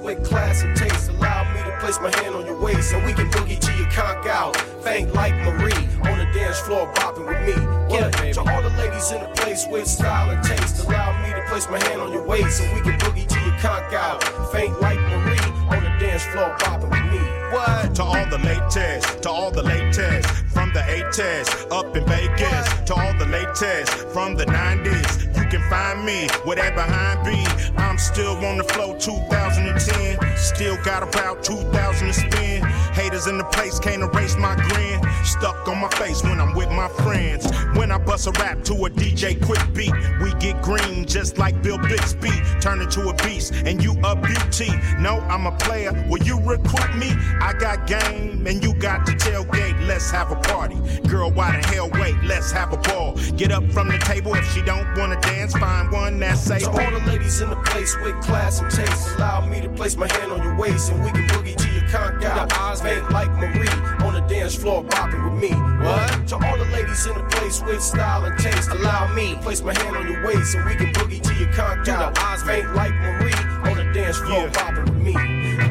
[0.01, 2.47] ladies in the place with class and taste, allow me to place my hand on
[2.47, 4.57] your waist and we can boogie to your conk out.
[4.83, 7.95] Faint like Marie on the dance floor bopping with me.
[7.95, 11.43] Yeah, to all the ladies in the place with style and taste, allow me to
[11.49, 14.23] place my hand on your waist and we can boogie to your conk out.
[14.53, 17.43] Faint like Marie on the dance floor bopping with me.
[17.53, 17.95] What?
[17.97, 22.95] To all the latest, to all the latest, from the 80s, up in Vegas, to
[22.95, 27.37] all the latest, from the 90s, you can find me where that behind be.
[27.77, 32.65] I'm still on the flow 2010, still got about 2,000 to spend.
[32.93, 36.71] Haters in the place can't erase my grin, stuck on my face when I'm with
[36.71, 37.51] my friends.
[37.75, 41.63] When I bust a rap to a DJ Quik beat, we get green just like
[41.63, 42.31] Bill Bixby,
[42.61, 44.71] turn into a beast, and you a beauty.
[44.99, 47.09] No, I'm a player, will you recruit me?
[47.41, 49.87] I got game, and you got the tailgate.
[49.87, 50.77] Let's have a party.
[51.09, 52.17] Girl, why the hell wait?
[52.25, 53.15] Let's have a ball.
[53.37, 55.55] Get up from the table if she don't wanna dance.
[55.55, 59.47] Find one that's To all the ladies in the place with class and taste, allow
[59.47, 62.51] me to place my hand on your waist and we can boogie conk out.
[62.59, 63.69] Eyes faint like Marie
[64.05, 65.55] on the dance floor bopping with me.
[65.85, 66.27] What?
[66.29, 69.61] To all the ladies in the place with style and taste, allow me to place
[69.63, 72.19] my hand on your waist and we can boogie to your conk out.
[72.19, 73.35] Eyes faint like Marie
[73.71, 75.13] on the dance floor bopping with me.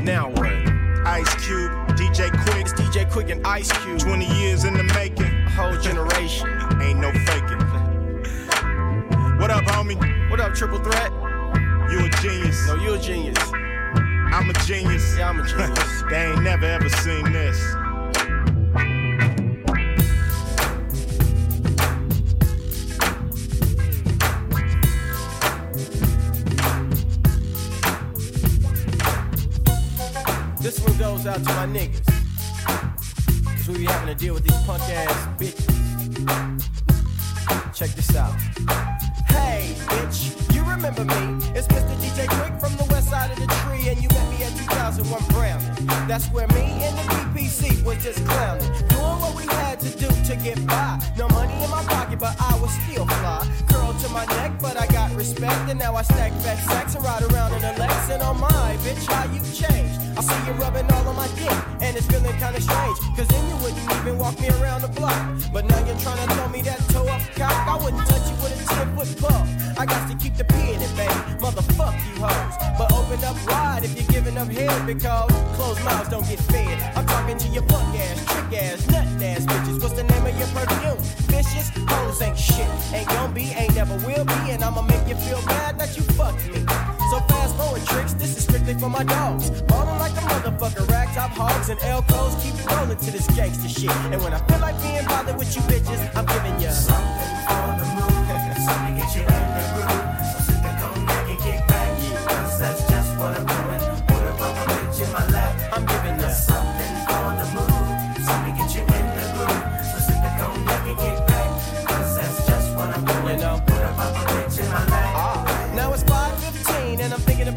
[0.04, 0.54] Now what?
[1.08, 2.62] Ice Cube, DJ Quik.
[2.62, 4.00] It's DJ Quik and Ice Cube.
[4.00, 5.26] 20 years in the making.
[5.26, 6.48] A whole generation.
[6.80, 7.60] Ain't no faking.
[9.40, 10.30] What up, homie?
[10.30, 11.12] What up, Triple Threat?
[11.92, 12.68] You a genius.
[12.68, 13.52] No, you a genius.
[14.32, 15.18] I'm a genius.
[15.18, 16.04] Yeah, I'm a genius.
[16.10, 17.60] they ain't never ever seen this.
[30.62, 32.06] This one goes out to my niggas.
[33.58, 35.68] Cause we be having to deal with these punk ass bitches.
[37.76, 38.34] Check this out.
[39.28, 41.46] Hey, bitch, you remember me?
[41.54, 41.96] It's Mr.
[41.98, 42.51] DJ Quik
[45.14, 45.41] at 2001 Brown.
[46.12, 47.04] That's where me and the
[47.40, 51.00] DPC was just clowning, doing what we had to do to get by.
[51.18, 53.48] No money in my pocket, but I was still fly.
[53.72, 57.06] Curl to my neck, but I got respect, and now I stack fat sacks and
[57.06, 58.10] ride around in a Lex.
[58.10, 60.02] And oh my, bitch, how you changed?
[60.18, 63.00] I see you rubbing all on my dick, and it's feeling kinda strange.
[63.16, 65.16] Cause then you wouldn't even walk me around the block.
[65.54, 67.56] But now you're trying to throw me that toe up cock.
[67.72, 69.48] I wouldn't touch you with a 10 foot pole.
[69.80, 71.14] I got to keep the P in it, baby.
[71.40, 72.56] Motherfuck you hoes.
[72.78, 76.80] But open up wide if you're giving up head because closed don't get fed.
[76.96, 79.82] I'm talking to your punk ass, trick ass, nut ass bitches.
[79.82, 80.98] What's the name of your perfume?
[81.30, 82.68] Vicious hoes ain't shit.
[82.94, 84.52] Ain't gon' be, ain't never will be.
[84.52, 86.66] And I'ma make you feel bad that you fucked me.
[87.12, 89.50] So fast forward tricks, this is strictly for my dogs.
[89.64, 93.96] Ballin' like a motherfucker, rag top hogs and Elcos keep rolling to this gangster shit.
[94.12, 97.68] And when I feel like being bothered with you bitches, I'm giving you something for
[97.80, 98.12] the mood.
[98.66, 99.91] Something get you in the groove.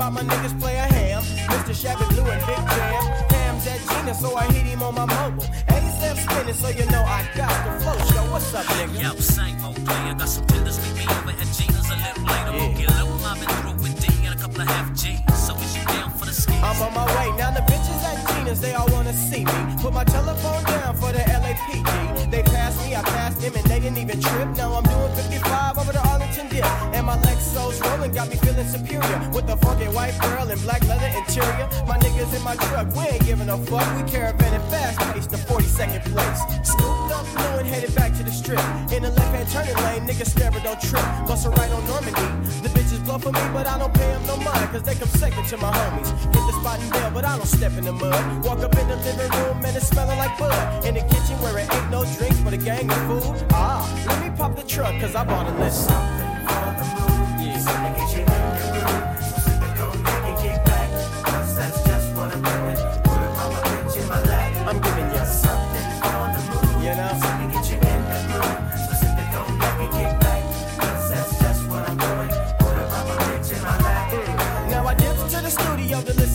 [0.05, 1.23] I'm my niggas play a ham.
[1.23, 1.75] Mr.
[1.75, 3.03] Shabby Blue and Big Jam.
[3.33, 5.45] Ham's at Gina, so I hit him on my mobile.
[5.73, 7.97] ASAP spinning, so you know I got the flow.
[8.13, 9.01] Show what's up, nigga?
[9.01, 10.13] Yo, same old player.
[10.13, 12.53] Got some tenders, meet me over at Gina's a little later.
[12.53, 15.25] We'll get low, I've been through with D and a couple of half G's.
[15.41, 16.53] So is you down for the ski?
[16.53, 17.33] I'm on my way.
[17.39, 19.59] Now the bitches at Gina's, they all wanna see me.
[19.81, 22.31] Put my telephone down for the LAPD.
[22.31, 24.49] They passed me, I passed them, and they didn't even trip.
[24.57, 26.65] Now I'm doing 55 over the Arlington dip.
[26.95, 29.19] And my Lexus rolling got me feeling superior.
[29.35, 31.67] With the funky white girl and black leather interior.
[31.91, 33.89] My niggas in my truck, we ain't giving a fuck.
[33.97, 36.41] We caravanning fast pace to 42nd place.
[36.71, 38.65] Scooped up blue and headed back to the strip.
[38.95, 41.07] In the left hand turning lane, niggas never don't trip.
[41.27, 42.31] Bust a right on Normandie.
[42.63, 44.69] The bitches blow for me, but I don't pay them no mind.
[44.73, 46.11] Cause they come second to my homies.
[46.35, 48.45] Hit the spot and bail, but I don't step in the mud.
[48.45, 50.85] Walk up in the living room and it's smelling like.
[50.85, 53.47] In the kitchen where it ain't no drinks, but a gang of food.
[53.53, 56.24] Ah, let me pop the truck, cause I bought a list.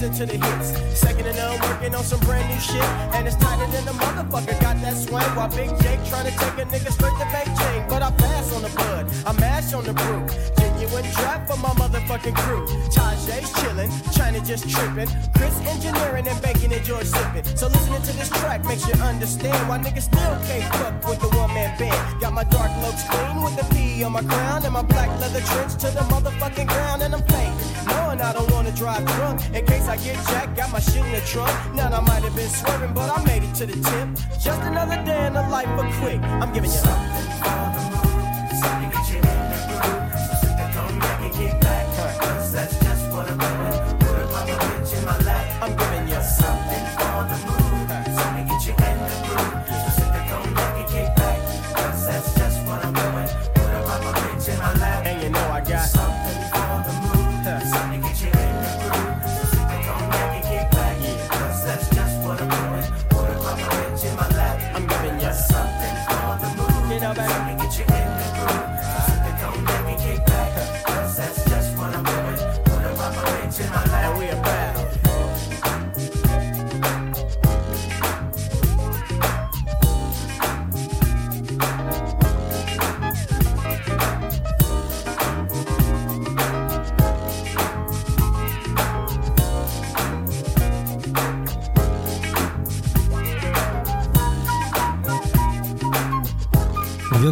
[0.09, 0.99] Dipped to the to to hits.
[0.99, 2.83] Second and none, working on some brand new shit.
[3.15, 5.23] And it's tighter than the motherfucker got that swing.
[5.35, 7.89] While Big Jake trying to take a nigga straight to Beijing.
[7.89, 10.58] But I pass on the bud, I mash on the brew.
[10.89, 12.65] Genuine trap for my motherfucking crew.
[12.89, 15.07] Tajay's chillin', China just trippin'.
[15.35, 17.45] Chris engineering and baking and George sippin'.
[17.55, 21.27] So listening to this track makes you understand why niggas still can't fuck with the
[21.37, 22.21] one man band.
[22.21, 25.41] Got my dark looks clean with the P on my crown and my black leather
[25.41, 27.53] trench to the motherfucking ground and I'm paid.
[27.85, 30.57] Knowing I don't wanna drive drunk in case I get jacked.
[30.57, 31.53] Got my shit in the trunk.
[31.75, 34.07] Now I might have been swerving, but I made it to the tip.
[34.41, 36.23] Just another day in the life of Quik.
[36.41, 37.29] I'm giving you something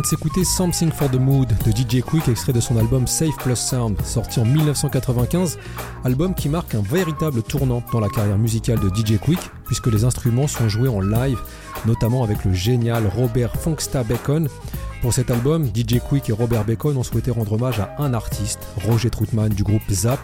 [0.07, 3.57] de s'écouter Something for the Mood de DJ Quick, extrait de son album Safe Plus
[3.57, 5.57] Sound, sorti en 1995,
[6.05, 10.05] album qui marque un véritable tournant dans la carrière musicale de DJ Quick, puisque les
[10.05, 11.37] instruments sont joués en live,
[11.85, 14.47] notamment avec le génial Robert Funksta Bacon.
[15.01, 18.59] Pour cet album, DJ Quick et Robert Bacon ont souhaité rendre hommage à un artiste,
[18.87, 20.19] Roger Troutman du groupe Zap,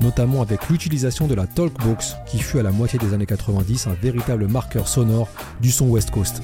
[0.00, 3.94] notamment avec l'utilisation de la Talkbox, qui fut à la moitié des années 90 un
[4.02, 5.28] véritable marqueur sonore
[5.60, 6.42] du son West Coast.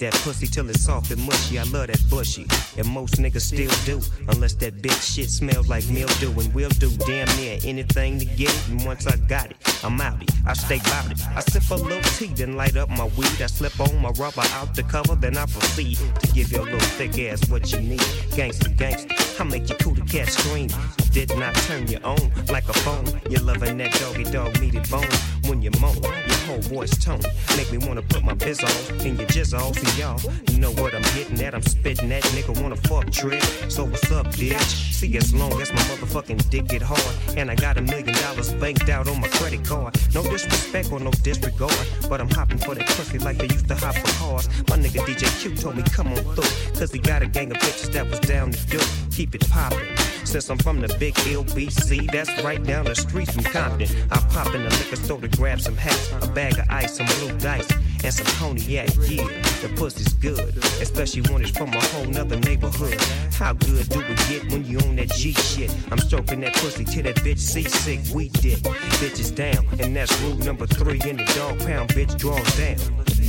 [0.00, 1.58] That pussy till it's soft and mushy.
[1.58, 2.46] I love that bushy.
[2.76, 4.04] And most niggas still do.
[4.28, 6.32] Unless that bitch shit smells like mildew.
[6.40, 8.68] And we'll do damn near anything to get it.
[8.68, 10.30] And once I got it, I'm out it.
[10.46, 11.20] I stay bout it.
[11.36, 13.40] I sip a little tea, then light up my weed.
[13.40, 16.80] I slip on my rubber out the cover, then I proceed to give your little
[16.80, 18.00] thick ass what you need.
[18.36, 19.40] Gangsta, gangsta.
[19.40, 20.68] I make you your cootie cat scream.
[21.12, 23.06] Did not turn you on like a phone.
[23.30, 25.29] You're loving that doggy dog meaty bone.
[25.50, 27.22] When you moan, your whole voice tone
[27.56, 29.76] make me wanna put my biz on in your jizz off.
[29.76, 31.56] And y'all, you know what I'm getting at.
[31.56, 33.42] I'm spitting that nigga wanna fuck trick.
[33.68, 34.92] So what's up, bitch?
[34.92, 38.52] See, as long as my motherfucking dick get hard, and I got a million dollars
[38.54, 39.98] banked out on my credit card.
[40.14, 41.74] No disrespect or no disregard,
[42.08, 44.48] but I'm hopping for that pussy like they used to hop for cars.
[44.68, 47.56] My nigga DJ Q told me come on through, cause he got a gang of
[47.56, 48.78] bitches that was down to do.
[49.10, 49.99] Keep it poppin'.
[50.24, 53.88] Since I'm from the big LBC, that's right down the street from Compton.
[54.10, 57.06] I pop in the liquor store to grab some hats, a bag of ice, some
[57.18, 57.68] blue dice,
[58.04, 58.88] and some cognac.
[59.08, 59.26] Yeah,
[59.60, 63.00] the pussy's good, especially when it's from a whole nother neighborhood.
[63.32, 65.74] How good do we get when you on that G shit?
[65.90, 68.00] I'm stroking that pussy till that bitch seasick.
[68.14, 68.60] We dip,
[69.00, 71.90] bitches down, and that's rule number three in the dog pound.
[71.90, 72.78] Bitch draws down.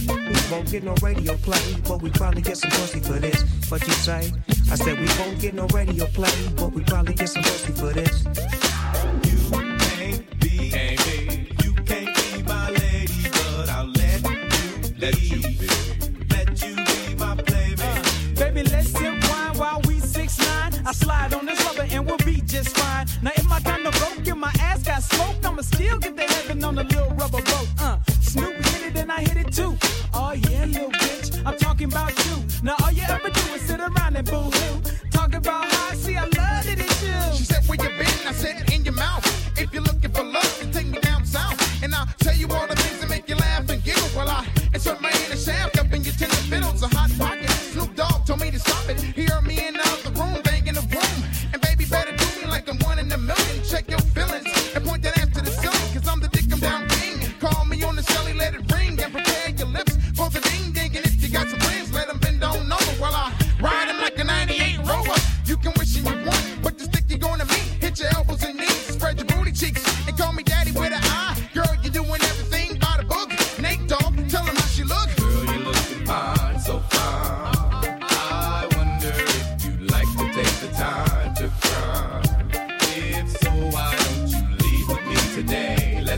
[0.07, 3.43] We won't get no radio play, but we probably get some pussy for this.
[3.69, 4.31] What you say?
[4.71, 7.93] I said we won't get no radio play, but we probably get some pussy for
[7.93, 8.23] this.
[9.51, 15.50] Can't be, can't be, you can't be my lady, but I'll let you let you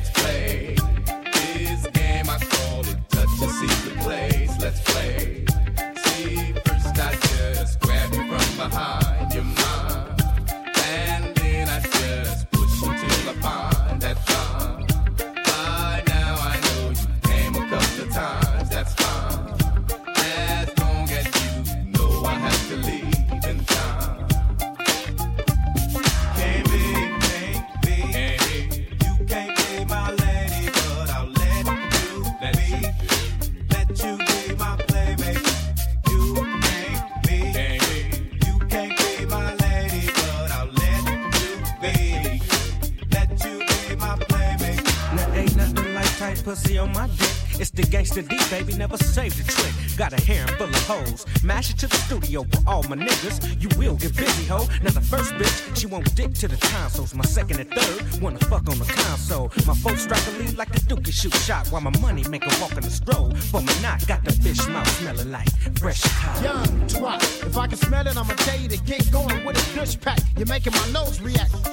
[0.03, 0.52] Let's play.
[52.73, 53.37] All my niggas.
[53.61, 54.67] You will get busy, ho.
[54.81, 57.13] Now the first bitch, she won't dick to the tonsils.
[57.13, 59.51] My second and third wanna fuck on the console.
[59.67, 62.61] My folks strike a lead like the Duke shoot shot while my money make a
[62.61, 63.29] walk in the stroll.
[63.51, 66.43] For my knot, got the fish mouth smelling like fresh cod.
[66.43, 67.21] Young twat.
[67.47, 70.19] If I can smell it, I'ma tell you to get going with a dish pack.
[70.37, 71.72] You're making my nose react.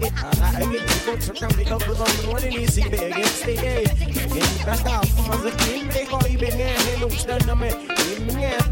[0.00, 3.26] I get to go to come pick up the number one and easy bag and
[3.26, 7.54] stay and back out from the king they call you been and looks done na
[7.54, 8.68] me in the money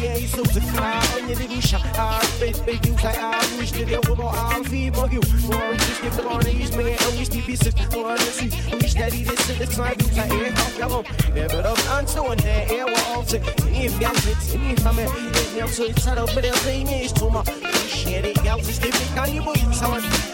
[0.00, 3.86] yeah so to cry on you didn't shot I bet bet you I wish that
[3.86, 7.16] they would go out fee for you or just give the money use me and
[7.16, 7.44] wish that
[9.50, 10.06] at the time you
[12.08, 14.16] so in there yeah we're all sick if y'all
[14.86, 17.48] I'm in so it's up but they'll say is too much
[17.86, 20.33] shit it y'all just give me can you so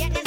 [0.00, 0.19] in the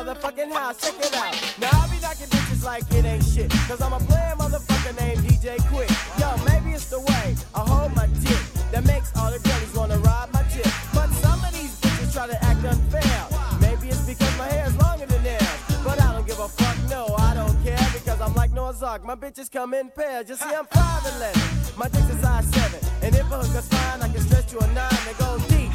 [0.00, 0.80] motherfucking house.
[0.80, 1.34] Check it out.
[1.60, 3.50] Now I be knocking bitches like it ain't shit.
[3.68, 5.90] Cause I'm a player motherfucker named DJ Quik.
[6.18, 8.40] Yo, maybe it's the way I hold my dick
[8.72, 10.66] that makes all the girlies wanna ride my dick.
[10.94, 13.26] But some of these bitches try to act unfair.
[13.60, 15.60] Maybe it's because my hair is longer than theirs.
[15.84, 17.86] But I don't give a fuck, no, I don't care.
[17.92, 19.04] Because I'm like Noah's Ark.
[19.04, 20.28] My bitches come in pairs.
[20.28, 21.76] You see, I'm 5'11.
[21.76, 22.80] My dick's a size 7.
[23.02, 24.76] And if a hooker's fine, I can stretch to a 9
[25.08, 25.70] and go deep.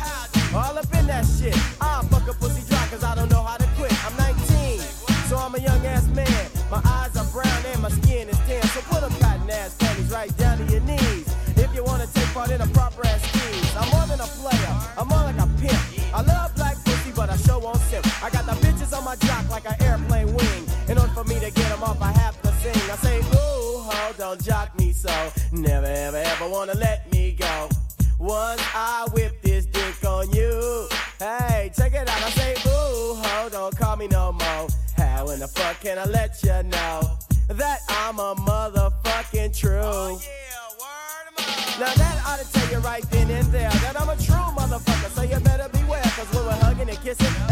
[0.55, 1.55] All up in that shit.
[1.81, 3.64] I'll fuck a pussy dry cause I don't know how to quit.
[3.64, 3.64] I'm 19,
[5.25, 6.27] so I'm a young ass man.
[6.69, 7.14] My eyes
[35.95, 37.17] can I let you know
[37.47, 40.19] that I'm a motherfucking true?
[41.79, 45.09] Now that ought to tell you right then and there that I'm a true motherfucker,
[45.15, 46.01] so you better beware.
[46.03, 47.44] Cause we're hugging and kissing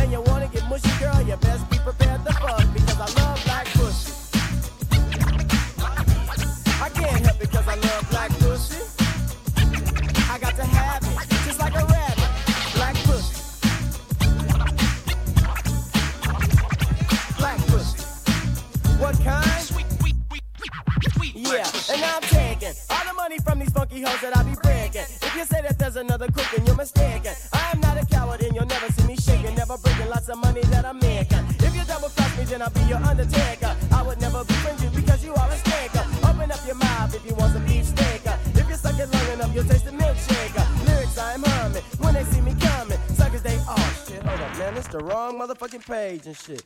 [46.14, 46.64] page and shit.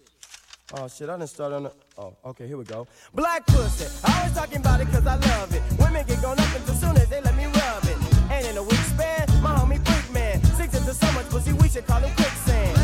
[0.73, 1.71] Oh shit, I didn't start on the.
[1.97, 2.85] Oh, okay, here we go.
[3.13, 3.85] Black pussy.
[4.03, 5.61] I was talking about it cause I love it.
[5.79, 7.97] Women get gone up until soon as they let me rub it.
[8.29, 11.69] And in a week span, my homie Freak Man sinks into so much pussy, we
[11.69, 12.75] should call him quicksand.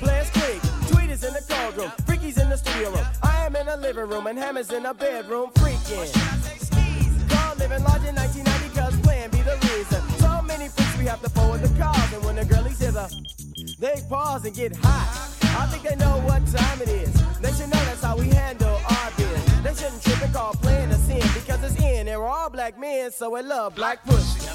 [0.00, 3.06] Players quick, tweet is in the cold room, freaky's in the studio room.
[3.22, 6.12] I am in the living room and hammers in a bedroom freaking.
[7.30, 10.09] Car living large in 1990 cause plan be the reason.
[10.60, 13.08] Many freaks we have to forward the cars and when the girlies hear the
[13.78, 15.08] they pause and get hot.
[15.58, 17.14] I think they know what time it is.
[17.40, 19.62] They should know that's how we handle our biz.
[19.62, 22.78] They shouldn't trip and call playing a sin because it's in and we're all black
[22.78, 24.50] men, so we love black pussy.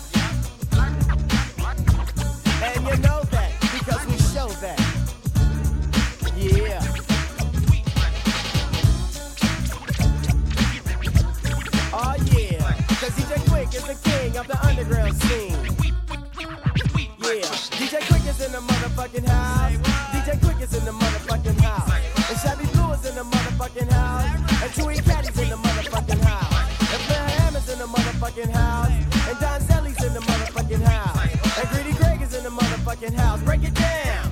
[2.62, 4.78] And you know that because we show that.
[6.38, 6.86] Yeah.
[11.97, 12.60] Oh yeah,
[12.99, 15.74] cause DJ Quik is the king of the underground scene.
[17.86, 19.77] DJ Quik is in the motherfucking house.
[20.09, 21.91] DJ Quik is in the motherfucking house.
[22.31, 24.25] And Shabby Blue is in the motherfucking house.
[24.63, 26.81] And Chewy Caddy's in the motherfucking house.
[26.81, 28.89] And Flair Ham is in the motherfucking house.
[29.29, 31.59] And Don Zelly's in the motherfucking house.
[31.59, 33.43] And Greedy Greg is in the motherfucking house.
[33.43, 34.31] Break it down.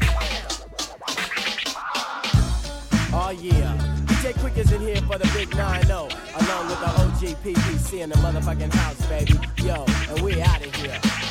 [3.13, 3.77] Oh yeah.
[4.07, 8.09] DJ Quik is in here for the big 9-0 Along with the OG PPC in
[8.09, 11.22] the motherfucking house, baby Yo, and we out of here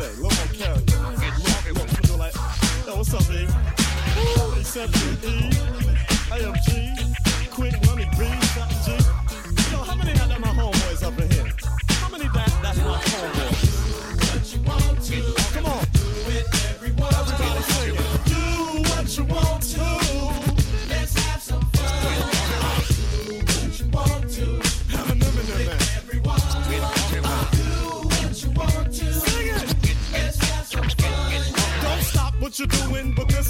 [0.00, 0.10] say.
[0.20, 0.98] Little more character.
[0.98, 2.34] Look, look, do like,
[2.86, 3.46] yo, what's up, E?
[4.60, 5.50] Essentially E,
[6.30, 8.00] AMG, Quick Money.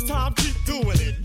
[0.05, 1.20] Time keep doing it.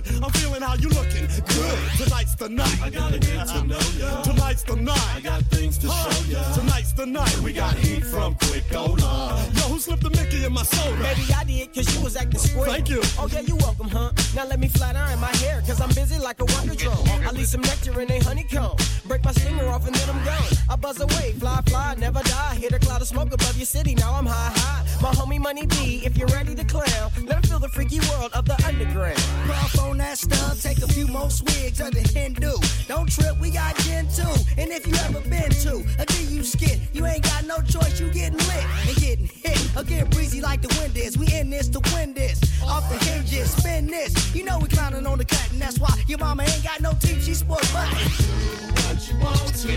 [0.00, 0.10] Rules.
[0.10, 0.24] We should.
[0.24, 1.26] I'm feeling how you looking.
[1.26, 1.78] Good.
[2.04, 2.82] Tonight's the night.
[2.82, 4.22] I gotta get to know ya.
[4.22, 5.14] Tonight's the night.
[5.14, 6.54] I got things to show ya.
[6.54, 7.38] Tonight's the night.
[7.40, 9.46] We got heat from Quick Ola.
[9.54, 11.02] Yo, who slipped the Mickey in my soda?
[11.02, 12.66] Baby, I did, cause you was acting square.
[12.66, 13.00] Thank you.
[13.18, 14.12] Oh, yeah, you welcome, huh?
[14.34, 16.96] Now let me flat iron my hair, cause I'm busy like a wonder drone.
[17.26, 18.76] I leave some nectar in a honeycomb.
[19.06, 20.58] Break my stinger off and then I'm gone.
[20.68, 22.56] I buzz away, fly, fly, never die.
[22.56, 25.02] Hit a cloud of smoke above your city, now I'm high, high.
[25.02, 28.32] My homie Money B, if you're ready to clown, let him feel the freaky world
[28.34, 29.16] of the underground.
[29.46, 32.52] Puff on that stub, take a few more swigs of the Hindu.
[32.86, 34.34] Don't trip, we got gin too.
[34.56, 38.08] And if you ever been to a DU skit, you ain't got no choice, you
[38.12, 39.58] getting lit and getting hit.
[39.76, 41.18] Or get breezy like the wind is.
[41.18, 42.40] We in this to win this.
[42.62, 44.34] Off the hinges, spin this.
[44.34, 46.92] You know we clowning on the cut, and that's why your mama ain't got no
[47.00, 47.88] teeth, she sport butt.
[47.90, 49.66] what you want to.
[49.66, 49.74] Do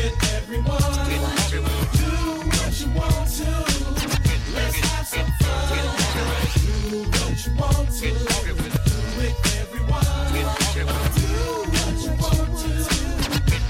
[0.00, 0.78] it, everyone.
[0.78, 3.50] Do what you want to.
[4.54, 5.68] Let's have some fun.
[6.88, 8.00] Do what you want to.
[8.00, 8.73] Do it, everyone.
[10.74, 12.68] Do what you want to.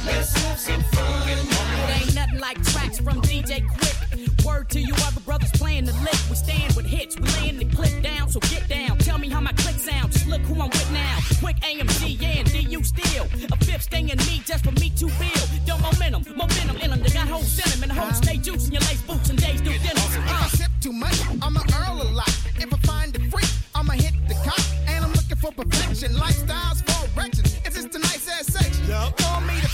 [0.06, 1.28] Let's have some fun.
[1.28, 4.44] It ain't nothing like tracks from DJ Quik.
[4.44, 6.16] Word to you other brothers playing the lick.
[6.30, 8.96] We stand with hits, we laying the clip down, so get down.
[8.98, 11.16] Tell me how my click sound, just look who I'm with now.
[11.42, 13.24] Quik AMG, yeah, and DU still.
[13.52, 15.48] A fifth thing in me just for me to build.
[15.66, 17.02] Yo, momentum, momentum in them.
[17.02, 20.16] They got whole sentiment, whole stay juice in your lace boots and days do dinners.
[20.16, 20.48] If I Uh.
[20.48, 22.32] sip too much, I'ma earl a lot.
[22.56, 24.60] If I find a freak, I'ma hit the cop.
[24.88, 26.12] And I'm looking for perfection.
[26.14, 26.83] Lifestyles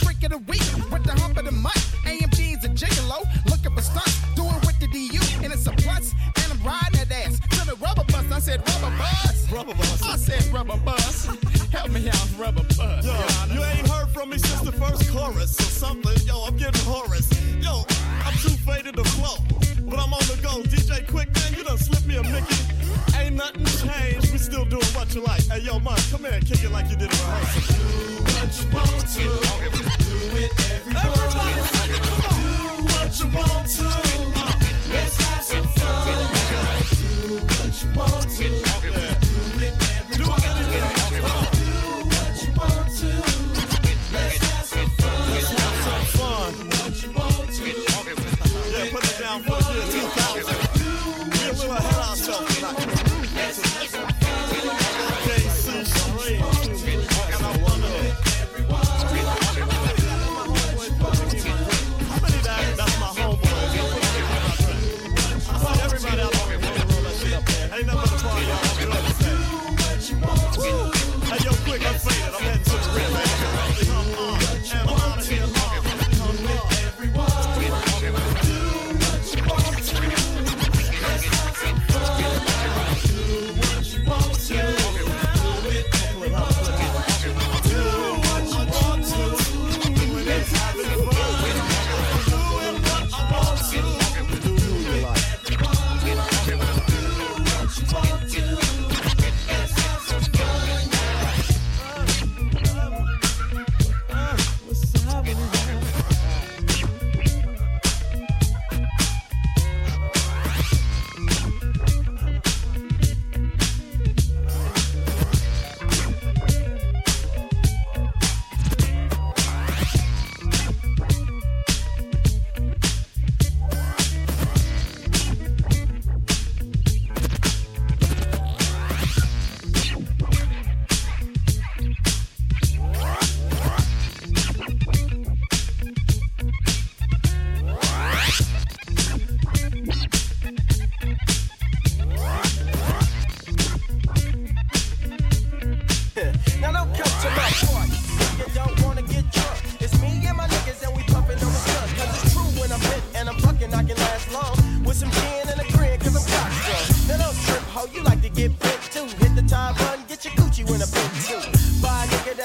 [0.05, 1.95] freak of the week with the hump of the month.
[2.05, 3.25] AMG's a gigolo.
[3.49, 4.17] Looking for stunts.
[4.35, 5.45] Doing with the DU.
[5.45, 6.13] And it's a plus.
[6.37, 8.27] And I'm riding that ass to the rubber bus.
[8.31, 9.53] I said rubber bus.
[9.53, 10.03] Rubber bus.
[10.03, 11.27] I said rubber bus.
[11.73, 13.05] Help me out, rubber bus.
[13.05, 16.17] Yo, you ain't heard from me since the first chorus or something.
[16.27, 17.31] Yo, I'm getting hoarse.
[17.61, 17.85] Yo,
[18.25, 19.37] I'm too faded to flow,
[19.87, 20.63] but I'm on the go.
[20.63, 22.57] DJ Quik, man, you done slipped me a Mickey.
[23.17, 24.33] Ain't nothing changed.
[24.33, 25.45] We still doing what you like.
[25.47, 28.30] Hey, yo, man, come here and kick it like you did in rehearsal.
[28.51, 29.51] Want to.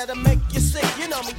[0.05, 0.85] that'll make you sick.
[0.99, 1.33] You know me,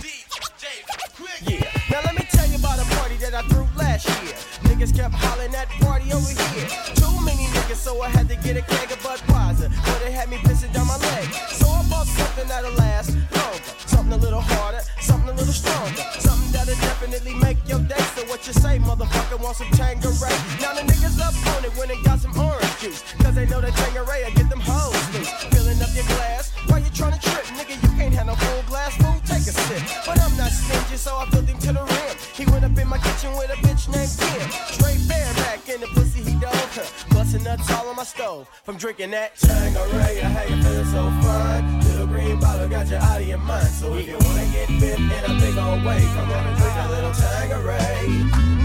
[1.47, 1.71] Yeah.
[1.91, 4.35] Now let me tell you about a party that I threw last year.
[4.67, 6.69] Niggas kept hollering that party over here.
[6.95, 9.71] Too many niggas, so I had to get a keg of Budweiser.
[9.87, 11.25] But it had me pissing down my leg.
[11.61, 16.03] So I bought something that'll last longer, something a little harder, something a little stronger,
[16.19, 18.03] something that'll definitely make your day.
[18.17, 19.41] So what you say, motherfucker?
[19.41, 20.35] Want some Tanqueray?
[38.77, 40.21] From drinking that Tanqueray.
[40.21, 41.81] How you feeling so fine?
[41.81, 43.69] Little green bottle got you out of your mind.
[43.69, 46.77] So if you wanna get bit in a big old way, come on and drink
[46.77, 48.05] a little Tanqueray.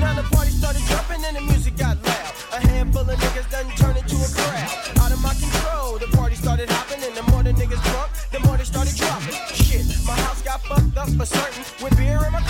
[0.04, 2.34] Now the party started jumping and the music got loud.
[2.52, 5.00] A handful of niggas done turned into a crowd.
[5.00, 8.40] Out of my control, the party started hopping, and the more the niggas drunk, the
[8.42, 9.40] more they started dropping.
[9.56, 11.64] Shit, my house got fucked up for certain.
[11.82, 12.44] With beer in my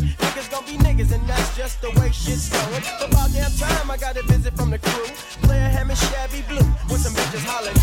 [0.00, 2.82] niggas gon' be niggas, and that's just the way shit's going.
[3.02, 5.06] About damn time, I got a visit from the crew.
[5.42, 7.76] Player Hammond Shabby Blue with some bitches hollering.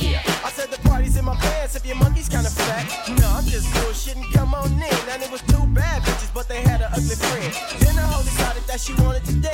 [0.00, 0.22] Yeah.
[0.44, 2.86] I said the party's in my pants if your monkey's kinda fat.
[3.20, 5.08] No, I'm just bullshitting, come on in.
[5.12, 7.52] And it was two bad bitches, but they had an ugly friend.
[7.80, 9.49] Then the hoe decided that she wanted to dance.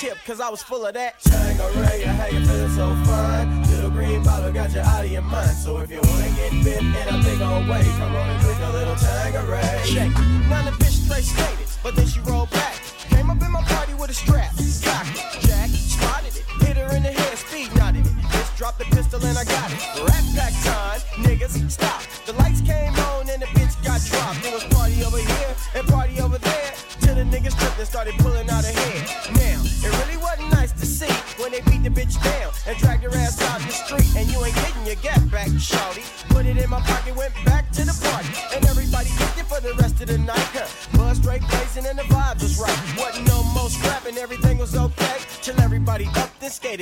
[0.00, 1.20] Tip, cause I was full of that.
[1.20, 3.62] Tanqueray, how you feeling so fine?
[3.68, 5.50] Little green bottle got you out of your mind.
[5.50, 8.58] So if you wanna get bit in a big old way, come on and drink
[8.62, 9.82] a little Tanqueray.
[9.84, 10.08] Check.
[10.48, 12.80] Now the bitch straight skated, but then she rolled back.
[13.10, 14.56] Came up in my party with a strap.
[14.56, 18.12] Cocked it, Jack, spotted it, hit her in the head, speed nodded it.
[18.32, 19.84] Just dropped the pistol and I got it.
[20.00, 22.00] Rat pack time, niggas, stop.
[22.24, 24.46] The lights came on and the bitch got dropped.
[24.46, 26.72] It was party over here and party over there.
[27.00, 28.29] Till the niggas tripped and started pulling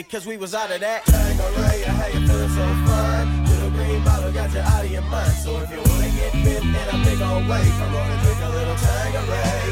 [0.09, 1.05] cause we was out of that.
[1.05, 3.45] Tangeray, how you feeling so fine?
[3.45, 5.33] Little green bottle got you out of your mind.
[5.33, 8.41] So if you wanna get bit in a big old way, come on and drink
[8.41, 9.69] a little Tangeray.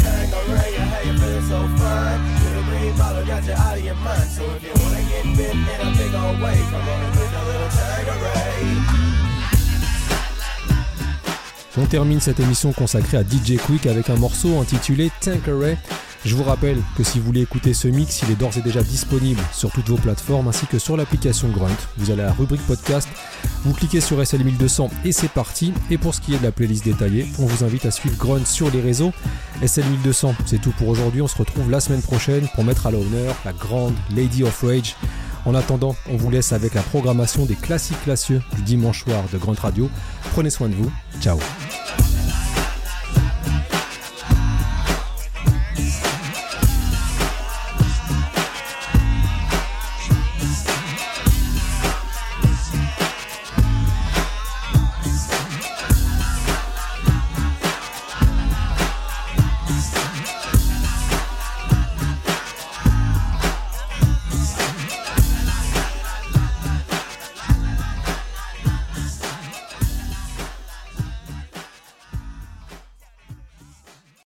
[0.00, 2.20] Tangeray, how you feeling so fine?
[2.44, 4.30] Little green bottle got you out of your mind.
[4.30, 7.32] So if you wanna get bit in a big old way, come on and drink
[7.36, 9.04] a little Tangeray.
[11.76, 15.76] On termine cette émission consacrée à DJ Quick avec un morceau intitulé Tankeray.
[16.24, 18.82] Je vous rappelle que si vous voulez écouter ce mix, il est d'ores et déjà
[18.82, 21.76] disponible sur toutes vos plateformes ainsi que sur l'application Grunt.
[21.98, 23.08] Vous allez à la rubrique podcast,
[23.64, 25.74] vous cliquez sur SL1200 et c'est parti.
[25.90, 28.46] Et pour ce qui est de la playlist détaillée, on vous invite à suivre Grunt
[28.46, 29.12] sur les réseaux.
[29.62, 31.20] SL1200, c'est tout pour aujourd'hui.
[31.20, 34.96] On se retrouve la semaine prochaine pour mettre à l'honneur la grande Lady of Rage.
[35.44, 39.36] En attendant, on vous laisse avec la programmation des classiques classieux du dimanche soir de
[39.36, 39.90] Grunt Radio.
[40.32, 40.90] Prenez soin de vous.
[41.20, 41.38] Ciao.